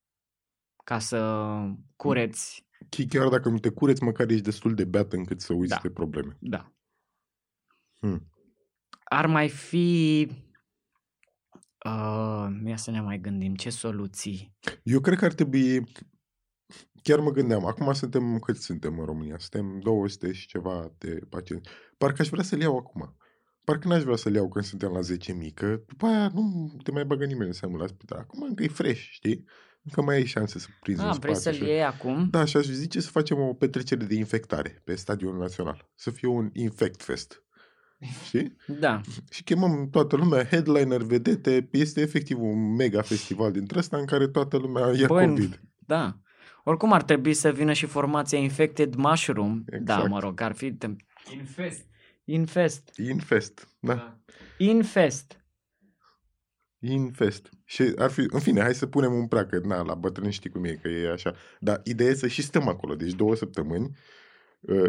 ca 0.84 1.00
să 1.00 1.50
cureți, 1.96 2.66
Chi- 2.96 3.08
Chiar 3.10 3.28
dacă 3.30 3.50
nu 3.50 3.58
te 3.60 3.70
cureți, 3.70 4.04
măcar 4.04 4.30
ești 4.30 4.44
destul 4.44 4.74
de 4.74 4.86
beat 4.86 5.14
încât 5.14 5.42
să 5.42 5.54
uiți 5.54 5.70
Da. 5.70 5.80
de 5.82 5.90
probleme. 5.90 6.38
da. 6.40 6.72
Hmm. 8.00 8.28
Ar 9.10 9.26
mai 9.26 9.50
fi 9.50 10.28
Uh, 11.86 12.48
ia 12.66 12.76
să 12.76 12.92
ne 12.92 13.02
mai 13.02 13.20
gândim 13.20 13.56
ce 13.56 13.70
soluții. 13.70 14.56
Eu 14.84 15.00
cred 15.00 15.18
că 15.18 15.26
ar 15.26 15.34
trebui... 15.34 15.84
Chiar 17.04 17.20
mă 17.20 17.32
gândeam, 17.32 17.66
acum 17.66 17.94
suntem, 17.94 18.40
cât 18.40 18.58
suntem 18.58 19.00
în 19.00 19.06
România? 19.06 19.38
Suntem 19.38 19.80
200 19.80 20.32
și 20.32 20.48
ceva 20.48 20.94
de 20.98 21.20
pacienți. 21.30 21.70
Parcă 21.98 22.22
aș 22.22 22.30
vrea 22.30 22.44
să-l 22.44 22.60
iau 22.62 22.78
acum. 22.78 23.16
Parcă 23.64 23.88
n-aș 23.88 24.04
vrea 24.04 24.16
să-l 24.16 24.34
iau 24.36 24.50
când 24.50 24.66
suntem 24.66 24.92
la 24.92 25.00
10.000, 25.00 25.54
că 25.54 25.82
după 25.88 26.06
aia 26.06 26.32
nu 26.34 26.72
te 26.84 26.92
mai 26.92 27.06
bagă 27.06 27.26
nimeni 27.26 27.48
în 27.48 27.54
seamă 27.54 27.78
la 27.78 27.88
spital. 27.88 28.18
Acum 28.20 28.42
încă 28.42 28.64
e 28.64 28.68
fresh, 28.68 29.02
știi? 29.10 29.44
Încă 29.84 30.02
mai 30.02 30.16
ai 30.16 30.26
șanse 30.26 30.60
să 30.60 30.68
prinzi 30.80 31.02
în 31.02 31.08
Ah, 31.10 31.18
vrei 31.20 31.36
spate. 31.36 31.56
să-l 31.58 31.66
și- 31.66 31.70
iei 31.72 31.84
acum? 31.84 32.28
Da, 32.30 32.46
și 32.46 32.58
aș 32.58 32.66
zice 32.66 33.00
să 33.00 33.10
facem 33.10 33.40
o 33.40 33.54
petrecere 33.54 34.06
de 34.06 34.16
infectare 34.16 34.82
pe 34.84 34.96
Stadionul 34.96 35.40
Național. 35.40 35.92
Să 35.96 36.12
fie 36.12 36.28
un 36.28 36.50
infect 36.54 37.02
fest. 37.04 37.42
Știi? 38.26 38.56
Da. 38.80 39.02
Și 39.30 39.44
chemăm 39.44 39.90
toată 39.90 40.16
lumea, 40.16 40.46
headliner, 40.46 41.02
vedete, 41.02 41.68
este 41.72 42.02
efectiv 42.02 42.42
un 42.42 42.76
mega 42.76 43.02
festival 43.02 43.52
dintre 43.52 43.80
ăsta 43.80 43.98
în 43.98 44.06
care 44.06 44.28
toată 44.28 44.58
lumea 44.58 44.92
ia 44.96 45.08
Băi, 45.08 45.28
COVID. 45.28 45.62
Da. 45.78 46.18
Oricum 46.64 46.94
ar 46.94 47.04
trebui 47.04 47.34
să 47.34 47.52
vină 47.52 47.74
și 47.74 47.86
formația 47.86 48.38
Infected 48.38 48.96
Mushroom. 48.96 49.64
Da, 49.66 49.78
Exact. 49.78 50.08
mă 50.08 50.20
rog, 50.20 50.42
ar 50.42 50.54
fi... 50.54 50.78
Infest. 51.34 51.86
Infest. 52.24 52.92
Infest, 52.98 53.68
da. 53.80 53.94
Da. 53.94 54.20
Infest. 54.58 55.42
Infest. 56.80 57.50
Și 57.64 57.94
ar 57.98 58.10
fi, 58.10 58.26
în 58.30 58.40
fine, 58.40 58.62
hai 58.62 58.74
să 58.74 58.86
punem 58.86 59.14
un 59.14 59.28
prag, 59.28 59.50
că 59.50 59.60
na, 59.64 59.82
la 59.82 59.94
bătrâni 59.94 60.32
știi 60.32 60.50
cum 60.50 60.64
e, 60.64 60.80
că 60.82 60.88
e 60.88 61.12
așa. 61.12 61.34
Dar 61.60 61.82
ideea 61.84 62.10
e 62.10 62.14
să 62.14 62.28
și 62.28 62.42
stăm 62.42 62.68
acolo, 62.68 62.96
deci 62.96 63.14
două 63.14 63.36
săptămâni, 63.36 63.86
uh, 63.86 63.96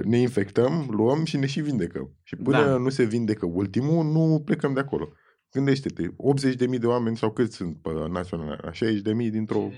ne 0.05 0.19
infectăm, 0.19 0.87
luăm 0.91 1.25
și 1.25 1.37
ne 1.37 1.47
și 1.47 1.61
vindecăm. 1.61 2.17
Și 2.23 2.37
până 2.37 2.65
Da. 2.65 2.77
nu 2.77 2.89
se 2.89 3.05
vindecă 3.05 3.47
ultimul, 3.47 4.05
nu 4.05 4.43
plecăm 4.45 4.73
de 4.75 4.81
acolo. 4.81 5.13
Gândește-te, 5.53 6.03
80.000 6.07 6.79
de 6.79 6.87
oameni 6.87 7.17
sau 7.17 7.31
cât 7.33 7.53
sunt 7.53 7.77
pe 7.83 7.91
național? 8.11 8.73
60.000 8.73 9.31
dintr-o, 9.31 9.71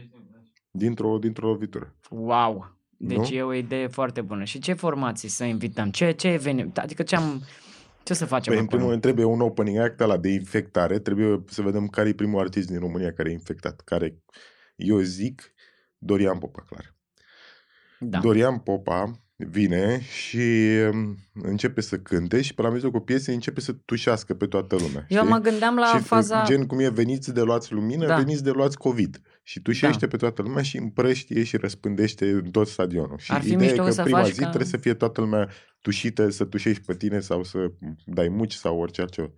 dintr-o, 0.70 1.18
dintr-o 1.18 1.48
lovitură. 1.48 1.96
Wow. 2.10 2.78
Deci 2.96 3.16
Nu? 3.16 3.36
e 3.36 3.42
o 3.42 3.54
idee 3.54 3.86
foarte 3.86 4.20
bună. 4.20 4.44
Și 4.44 4.58
ce 4.58 4.72
formații 4.72 5.28
să 5.28 5.44
invităm? 5.44 5.90
Ce, 5.90 6.10
ce 6.10 6.28
eveniment? 6.28 6.78
Adică 6.78 7.02
ce 7.02 7.16
am... 7.16 7.42
Ce 8.02 8.14
să 8.14 8.24
facem 8.26 8.52
Păi, 8.52 8.60
în 8.62 8.66
acolo? 8.66 8.76
primul 8.76 8.88
rând, 8.90 9.02
trebuie 9.02 9.24
un 9.24 9.40
opening 9.40 9.78
act 9.78 10.00
ăla 10.00 10.16
de 10.16 10.28
infectare. 10.28 10.98
Trebuie 10.98 11.42
să 11.46 11.62
vedem 11.62 11.86
care 11.86 12.08
e 12.08 12.12
primul 12.12 12.40
artist 12.40 12.68
din 12.68 12.78
România 12.78 13.12
care 13.12 13.28
e 13.30 13.32
infectat. 13.32 13.80
Care, 13.80 14.22
eu 14.76 14.98
zic, 14.98 15.52
Dorian 15.98 16.38
Popa, 16.38 16.62
clar. 16.68 16.94
Da. 17.98 18.18
Dorian 18.18 18.58
Popa 18.58 19.20
vine 19.48 20.00
și 20.03 20.38
um, 20.92 21.16
începe 21.42 21.81
să 21.81 21.98
cânte 21.98 22.40
și 22.40 22.55
pe 22.55 22.62
la 22.62 22.70
mijlocul 22.70 23.00
piesei 23.00 23.35
începe 23.35 23.61
să 23.61 23.72
tușească 23.85 24.35
pe 24.35 24.46
toată 24.46 24.76
lumea. 24.76 25.07
Eu 25.09 25.18
știi? 25.18 25.31
mă 25.31 25.38
gândeam 25.38 25.74
la 25.76 25.87
și 25.87 25.98
faza... 26.03 26.42
gen 26.46 26.66
cum 26.66 26.79
e 26.79 26.88
veniți 26.88 27.35
de 27.35 27.40
luați 27.40 27.72
lumină, 27.72 28.07
Da. 28.07 28.12
da. 28.12 28.16
veniți 28.16 28.42
de 28.44 28.50
luați 28.50 28.79
COVID. 28.79 29.20
Și 29.42 29.61
tușește 29.61 30.00
Da. 30.00 30.07
pe 30.07 30.16
toată 30.16 30.42
lumea 30.42 30.62
și 30.62 30.76
împrăștie 30.76 31.42
și 31.42 31.57
răspândește 31.57 32.31
în 32.31 32.50
tot 32.50 32.68
stadionul. 32.68 33.18
Și 33.18 33.33
Ar 33.33 33.40
fi 33.40 33.46
ideea 33.53 33.62
e 33.62 33.66
mișto 33.70 33.85
că 33.85 33.90
să 33.90 34.03
prima 34.03 34.18
faci 34.22 34.33
zi 34.33 34.38
ca- 34.40 34.46
trebuie 34.48 34.68
să 34.68 34.76
fie 34.76 34.94
toată 34.94 35.20
lumea 35.20 35.48
tușită, 35.81 36.31
să 36.31 36.44
tușești 36.44 36.83
pe 36.87 36.94
tine 36.94 37.20
sau 37.20 37.42
să 37.42 37.59
dai 38.05 38.29
muci 38.29 38.53
sau 38.53 38.79
orice 38.81 39.00
altceva. 39.00 39.31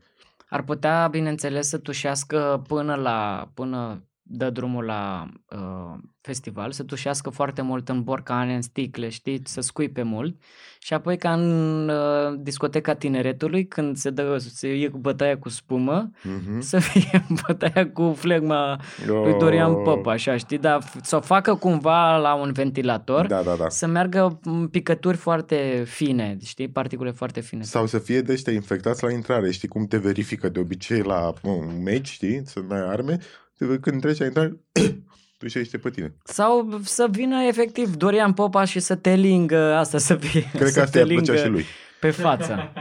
Ar 0.48 0.62
putea, 0.62 1.08
bineînțeles, 1.10 1.68
să 1.68 1.78
tușească 1.78 2.62
până 2.66 2.94
la 2.94 3.50
până 3.54 4.06
dă 4.34 4.50
drumul 4.50 4.84
la 4.84 5.26
uh, 5.50 5.98
festival, 6.20 6.72
să 6.72 6.82
tușească 6.82 7.30
foarte 7.30 7.62
mult 7.62 7.88
în 7.88 8.02
borcane, 8.02 8.54
în 8.54 8.62
sticle, 8.62 9.08
știi, 9.08 9.40
să 9.44 9.60
scuipe 9.60 10.02
mult 10.02 10.36
și 10.78 10.94
apoi 10.94 11.16
ca 11.16 11.32
în 11.32 11.88
uh, 11.88 12.38
discoteca 12.38 12.94
tineretului, 12.94 13.66
când 13.66 13.96
se 13.96 14.10
dă, 14.10 14.36
se 14.38 14.68
e 14.68 14.88
cu 14.88 14.98
bătaia 14.98 15.38
cu 15.38 15.48
spumă, 15.48 16.10
Mhm. 16.22 16.60
să 16.70 16.78
fie 16.78 17.26
bătaia 17.46 17.90
cu 17.90 18.12
flegma 18.16 18.80
lui 19.06 19.34
Dorian 19.38 19.70
Oh. 19.72 19.80
Popa, 19.84 20.10
așa, 20.12 20.36
știi, 20.36 20.58
dar 20.58 20.82
f- 20.84 21.00
să 21.02 21.16
o 21.16 21.20
facă 21.20 21.54
cumva 21.54 22.16
la 22.16 22.34
un 22.34 22.52
ventilator, 22.52 23.26
Da, 23.26 23.42
da, 23.42 23.54
da. 23.54 23.68
să 23.68 23.86
meargă 23.86 24.38
în 24.42 24.68
picături 24.68 25.16
foarte 25.16 25.82
fine, 25.86 26.36
știi, 26.44 26.68
particule 26.68 27.10
foarte 27.10 27.40
fine. 27.40 27.62
Sau 27.62 27.86
să 27.86 27.98
fie 27.98 28.20
de 28.20 28.32
ăștia 28.32 28.52
infectați 28.52 29.04
la 29.04 29.10
intrare. 29.12 29.50
Știi 29.50 29.68
cum 29.68 29.86
te 29.86 29.96
verifică 29.96 30.48
de 30.48 30.60
obicei 30.60 31.02
la 31.02 31.32
un 31.42 31.82
meci, 31.82 32.08
știi? 32.08 32.42
Să 32.44 32.60
n-ai 32.68 32.88
arme. 32.88 33.18
Te- 33.66 33.78
Când 33.78 34.00
treci 34.00 34.18
la 34.18 34.24
intrare, 34.24 34.60
tu 35.38 35.46
și 35.48 35.78
pe 35.82 35.90
tine. 35.90 36.14
Sau 36.24 36.80
să 36.82 37.06
vină 37.10 37.42
efectiv 37.42 37.94
Dorian 37.96 38.32
Popa 38.32 38.64
și 38.64 38.80
să 38.80 38.94
te 38.94 39.14
lingă, 39.14 39.74
asta 39.74 39.98
să 39.98 40.16
fie, 40.16 40.50
Cred 40.52 40.66
să 40.68 40.74
că 40.74 40.80
asta 40.80 40.90
te 40.90 40.98
i-ar 40.98 41.06
plăcea 41.06 41.32
lingă 41.32 41.46
și 41.46 41.48
lui. 41.50 41.64
pe 42.00 42.10
față, 42.10 42.72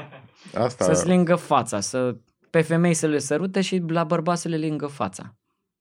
Asta, 0.53 0.83
să-ți 0.85 1.07
lingă 1.07 1.35
fața, 1.35 1.79
să 1.79 2.15
pe 2.49 2.61
femei 2.61 2.93
să 2.93 3.07
le 3.07 3.17
sărute 3.19 3.61
și 3.61 3.83
la 3.87 4.03
bărbați 4.03 4.41
să 4.41 4.47
le 4.47 4.55
lingă 4.57 4.85
fața. 4.87 5.35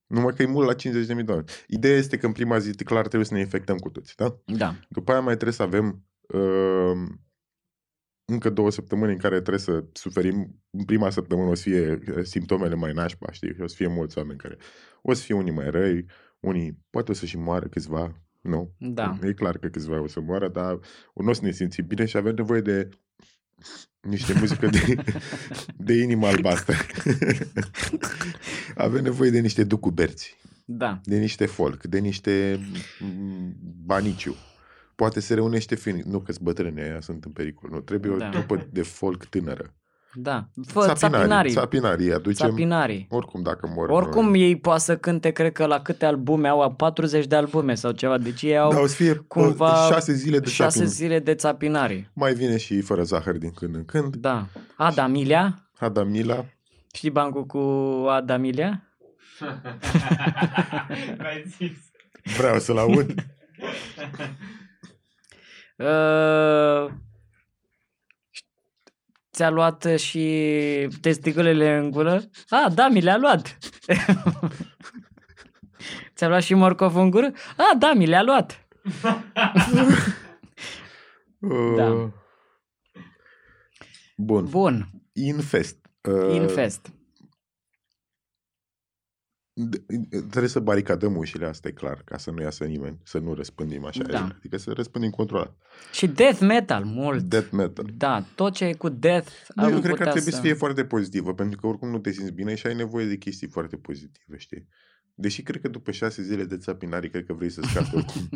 numai 0.06 0.32
că 0.36 0.42
e 0.42 0.46
mult 0.46 0.66
la 0.66 0.74
50.000 0.74 1.24
de 1.24 1.24
oameni. 1.30 1.46
Ideea 1.66 1.96
este 1.96 2.16
că 2.16 2.26
în 2.26 2.32
prima 2.32 2.58
zi, 2.58 2.74
clar, 2.74 3.00
trebuie 3.06 3.24
să 3.24 3.34
ne 3.34 3.40
infectăm 3.40 3.76
cu 3.76 3.88
toți, 3.88 4.16
da? 4.16 4.36
Da, 4.44 4.74
După 4.88 5.10
aia 5.12 5.20
mai 5.20 5.32
trebuie 5.34 5.52
să 5.52 5.62
avem 5.62 6.04
uh, 6.20 7.08
încă 8.30 8.50
două 8.50 8.70
săptămâni 8.70 9.12
în 9.12 9.18
care 9.18 9.40
trebuie 9.40 9.58
să 9.58 9.84
suferim. 9.92 10.62
În 10.70 10.84
prima 10.84 11.10
săptămână 11.10 11.48
o 11.48 11.54
să 11.54 11.62
fie 11.62 11.92
uh, 11.92 12.24
simptomele 12.24 12.74
mai 12.74 12.92
nașpa, 12.92 13.32
știi? 13.32 13.54
Și 13.54 13.60
o 13.60 13.66
să 13.66 13.74
fie 13.76 13.86
mulți 13.86 14.18
oameni 14.18 14.38
care... 14.38 14.56
O 15.02 15.12
să 15.12 15.22
fie 15.22 15.34
unii 15.34 15.52
mai 15.52 15.70
răi, 15.70 16.06
unii 16.40 16.78
poate 16.90 17.10
o 17.10 17.14
să 17.14 17.26
și 17.26 17.36
moară 17.36 17.66
câțiva, 17.66 18.22
nu? 18.40 18.74
Da. 18.78 19.18
E 19.22 19.32
clar 19.32 19.58
că 19.58 19.68
câțiva 19.68 20.00
o 20.00 20.06
să 20.06 20.20
moară, 20.20 20.48
dar 20.48 20.78
nu 21.14 21.30
o 21.30 21.32
să 21.32 21.44
ne 21.44 21.50
simțim 21.50 21.86
bine 21.86 22.04
și 22.04 22.16
avem 22.16 22.34
nevoie 22.34 22.60
de 22.60 22.88
niște 24.00 24.32
muzică 24.38 24.66
de, 24.66 24.94
de 25.86 25.94
inimă 25.94 26.26
albastră. 26.26 26.74
avem 28.74 29.02
nevoie 29.02 29.30
de 29.30 29.40
niște 29.40 29.64
ducuberți 29.64 30.36
da, 30.72 31.00
de 31.04 31.18
niște 31.18 31.46
folk, 31.46 31.84
de 31.84 31.98
niște 31.98 32.60
mm, 33.00 33.56
baniciu. 33.84 34.36
Poate 35.00 35.20
se 35.20 35.34
reunește 35.34 35.74
fin. 35.74 36.02
Nu 36.06 36.18
că 36.20 36.32
bătrâni 36.40 36.80
aia 36.80 37.00
sunt 37.00 37.24
în 37.24 37.30
pericol. 37.32 37.70
Nu, 37.72 37.80
trebuie 37.80 38.16
Da. 38.18 38.26
o 38.26 38.28
trupă 38.30 38.66
de 38.72 38.82
folk 38.82 39.24
tânără. 39.24 39.74
da. 40.14 40.48
Fă 40.66 40.92
țapinarii, 40.94 41.52
Țapinarii. 41.52 42.12
Aducem, 42.12 42.48
țapinarii. 42.48 43.06
oricum 43.10 43.42
dacă 43.42 43.70
mor. 43.74 43.88
Oricum 43.88 44.28
nu- 44.28 44.36
ei 44.36 44.56
poate 44.56 44.80
să 44.80 44.96
cânte, 44.96 45.30
cred 45.30 45.52
că 45.52 45.66
la 45.66 45.80
câte 45.80 46.04
albume 46.06 46.48
au, 46.48 46.72
40 46.74 47.26
de 47.26 47.36
albume 47.36 47.74
sau 47.74 47.90
ceva, 47.92 48.18
deci 48.18 48.42
ei 48.42 48.58
au 48.58 48.72
Da, 48.72 48.78
o 48.80 48.86
să 48.86 48.94
fie 48.94 49.14
cumva 49.14 49.48
cumva 49.48 49.74
șase 49.92 50.12
zile 50.12 50.38
de 50.38 50.48
șase 50.50 50.76
țapin. 50.78 50.90
zile 50.90 51.18
de 51.18 51.34
țapinarii. 51.34 52.10
Mai 52.14 52.34
vine 52.34 52.56
și 52.56 52.80
fără 52.80 53.02
zahăr 53.02 53.36
din 53.38 53.50
când 53.50 53.74
în 53.74 53.84
când. 53.84 54.16
Da. 54.16 54.46
Adamilia, 54.76 55.70
Adamila. 55.78 56.44
știi 56.94 57.10
bancul 57.10 57.44
cu 57.46 57.58
Adamilia? 58.08 58.82
L-ai 61.18 61.44
zis. 61.58 61.76
Vreau 62.36 62.58
să-l 62.58 62.78
aud. 62.78 63.14
Uh, 65.80 66.90
ți-a 69.32 69.50
luat 69.50 69.84
și 69.96 70.88
testiculele 71.00 71.76
în 71.76 71.90
gură? 71.90 72.22
Ah, 72.48 72.72
da, 72.74 72.88
mi 72.88 73.00
le-a 73.00 73.16
luat. 73.16 73.58
ți-a 76.14 76.28
luat 76.28 76.42
și 76.42 76.54
morcov 76.54 76.96
în 76.96 77.10
gură? 77.10 77.32
Ah, 77.56 77.78
da, 77.78 77.92
mi 77.92 78.06
le-a 78.06 78.22
luat. 78.22 78.58
Da. 81.76 81.90
Uh, 81.90 82.08
Bun. 84.16 84.44
Bun, 84.44 84.88
Infest. 85.12 85.76
Uh, 86.08 86.34
infest. 86.34 86.92
D- 89.68 89.98
Trebuie 90.08 90.48
să 90.48 90.60
baricadăm 90.60 91.16
ușile, 91.16 91.46
asta 91.46 91.68
e 91.68 91.70
clar, 91.70 92.02
ca 92.04 92.18
să 92.18 92.30
nu 92.30 92.42
iasă 92.42 92.64
nimeni, 92.64 92.98
să 93.02 93.18
nu 93.18 93.34
răspândim 93.34 93.84
așa. 93.84 94.02
Da. 94.02 94.28
Adică 94.38 94.56
să 94.56 94.72
răspândim 94.72 95.10
controlat. 95.10 95.56
Și 95.92 96.06
death 96.06 96.40
metal, 96.40 96.84
mult. 96.84 97.22
Death 97.22 97.50
metal. 97.50 97.90
Da, 97.96 98.24
tot 98.34 98.54
ce 98.54 98.64
e 98.64 98.72
cu 98.72 98.88
death 98.88 99.30
Nu, 99.54 99.64
am 99.64 99.72
eu 99.72 99.80
cred 99.80 99.94
că 99.94 100.02
ar 100.02 100.08
putea 100.08 100.12
trebui 100.12 100.30
să... 100.30 100.36
să 100.36 100.42
fie 100.42 100.54
foarte 100.54 100.84
pozitivă, 100.84 101.34
pentru 101.34 101.60
că 101.60 101.66
oricum 101.66 101.88
nu 101.90 101.98
te 101.98 102.10
simți 102.12 102.32
bine 102.32 102.54
și 102.54 102.66
ai 102.66 102.74
nevoie 102.74 103.06
de 103.06 103.16
chestii 103.16 103.48
foarte 103.48 103.76
pozitive, 103.76 104.36
știi? 104.36 104.68
Deși 105.20 105.42
cred 105.42 105.60
că 105.60 105.68
după 105.68 105.90
șase 105.90 106.22
zile 106.22 106.44
de 106.44 106.56
țapinare, 106.56 107.08
cred 107.08 107.26
că 107.26 107.32
vrei 107.32 107.50
să 107.50 107.60
scapi 107.64 107.94
oricum. 107.94 108.28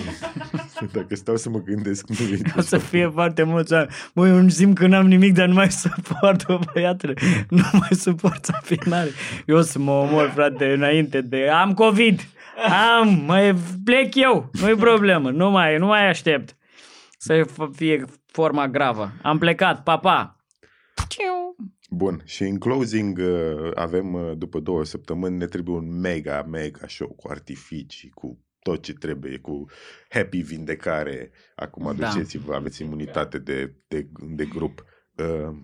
Dacă 0.92 1.14
stau 1.14 1.36
să 1.36 1.48
mă 1.48 1.62
gândesc, 1.62 2.08
nu 2.08 2.14
vrei 2.14 2.42
O 2.56 2.60
să 2.60 2.78
fie 2.78 3.08
foarte 3.08 3.42
mulți 3.42 3.72
oameni. 3.72 3.90
Băi, 4.14 4.30
eu 4.30 4.48
simt 4.48 4.78
că 4.78 4.86
n-am 4.86 5.06
nimic, 5.06 5.34
dar 5.34 5.48
nu 5.48 5.54
mai 5.54 5.70
suport, 5.70 6.46
bă, 6.46 6.58
băiatule. 6.72 7.14
Nu 7.48 7.62
mai 7.72 7.88
suport 7.90 8.44
sapinare. 8.44 9.10
Eu 9.46 9.56
o 9.56 9.60
să 9.60 9.78
mă 9.78 9.90
omor, 9.90 10.30
frate, 10.34 10.72
înainte 10.72 11.20
de... 11.20 11.48
Am 11.48 11.74
COVID! 11.74 12.20
Am! 13.00 13.22
Mai 13.26 13.54
plec 13.84 14.14
eu! 14.14 14.50
Nu-i 14.60 14.74
problemă. 14.74 15.30
Nu 15.30 15.50
mai, 15.50 15.78
nu 15.78 15.86
mai 15.86 16.08
aștept 16.08 16.56
să 17.18 17.46
fie 17.74 18.04
forma 18.26 18.68
gravă. 18.68 19.12
Am 19.22 19.38
plecat. 19.38 19.82
Pa, 19.82 19.98
pa! 19.98 20.36
Ciu. 21.08 21.56
Bun, 21.94 22.22
și 22.24 22.42
în 22.42 22.58
closing 22.58 23.18
uh, 23.18 23.70
avem, 23.74 24.14
uh, 24.14 24.32
după 24.36 24.60
două 24.60 24.84
săptămâni, 24.84 25.36
ne 25.36 25.46
trebuie 25.46 25.76
un 25.76 26.00
mega, 26.00 26.42
mega 26.42 26.86
show 26.88 27.08
cu 27.08 27.28
artificii, 27.28 28.10
cu 28.10 28.44
tot 28.62 28.82
ce 28.82 28.92
trebuie, 28.92 29.38
cu 29.38 29.64
happy 30.08 30.40
vindecare. 30.40 31.30
Acum 31.54 31.96
Da. 31.96 32.08
duceți-vă, 32.08 32.54
aveți 32.54 32.82
imunitate 32.82 33.38
de, 33.38 33.74
de, 33.88 34.08
de 34.20 34.44
grup. 34.44 34.84
Uh, 35.16 35.56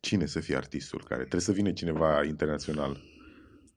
Cine 0.00 0.26
să 0.26 0.40
fie 0.40 0.56
artistul 0.56 1.04
care? 1.04 1.20
Trebuie 1.20 1.40
să 1.40 1.52
vină 1.52 1.72
cineva 1.72 2.24
internațional. 2.24 3.02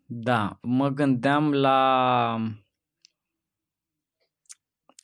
Da, 0.05 0.59
mă 0.61 0.89
gândeam 0.89 1.53
la... 1.53 2.35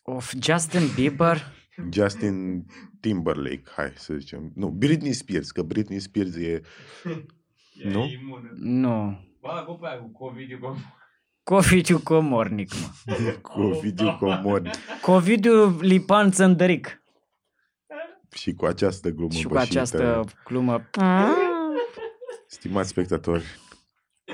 Of, 0.02 0.34
Justin 0.42 0.82
Bieber. 0.96 1.65
Justin 1.92 2.66
Timberlake, 3.00 3.64
hai 3.76 3.92
să 3.96 4.14
zicem. 4.14 4.52
Nu, 4.56 4.68
Britney 4.70 5.14
Spears, 5.14 5.52
că 5.52 5.62
Britney 5.62 6.00
Spears 6.00 6.36
e... 6.36 6.62
E 7.84 7.90
Nu? 7.90 8.06
imună. 8.08 8.52
Nu. 8.56 9.20
Bă, 9.42 9.64
cu 9.68 9.74
pe 9.74 9.88
aia 9.88 9.98
cu 10.00 10.08
COVID 10.08 10.60
cu 10.60 10.78
Covidiu 11.44 12.00
Comornic, 12.00 12.72
mă. 12.74 13.32
cu 13.42 13.62
Ovidiu 13.62 14.16
Comod 14.20 14.70
Covidiu 15.02 15.80
Lipan 15.80 16.32
Țăndăric. 16.32 17.02
și 18.32 18.54
cu 18.54 18.66
această 18.66 19.10
glumă 19.10 19.32
Și 19.32 19.44
cu 19.44 19.54
bășită. 19.54 19.78
această 19.80 20.24
glumă. 20.46 20.90
Stimați 22.48 22.90
spectatori, 22.90 23.46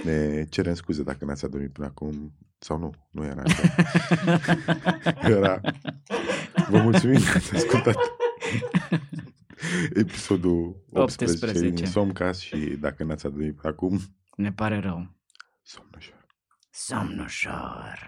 ne 0.04 0.46
cerem 0.50 0.74
scuze 0.74 1.04
dacă 1.04 1.26
n-ați 1.26 1.46
adormit 1.46 1.72
până 1.72 1.88
acum. 1.88 2.34
Sau 2.58 2.78
nu, 2.78 2.94
nu 3.12 3.24
era 3.24 3.42
așa. 3.46 3.74
Era... 5.36 5.62
Vă 6.72 6.82
mulțumim 6.82 7.20
că 7.20 7.32
ați 7.38 7.56
ascultat 7.56 7.96
episodul 9.94 10.84
18, 10.92 11.46
18. 11.46 11.70
din 11.76 11.86
Somcast 11.86 12.40
și 12.40 12.56
dacă 12.58 13.04
n-ați 13.04 13.26
adormit 13.26 13.56
până 13.56 13.74
acum, 13.74 14.00
Ne 14.36 14.52
pare 14.52 14.80
rău. 14.80 15.16
somn 15.62 15.90
ușor. 15.98 16.26
Somn 16.72 17.20
ușor. 17.20 18.00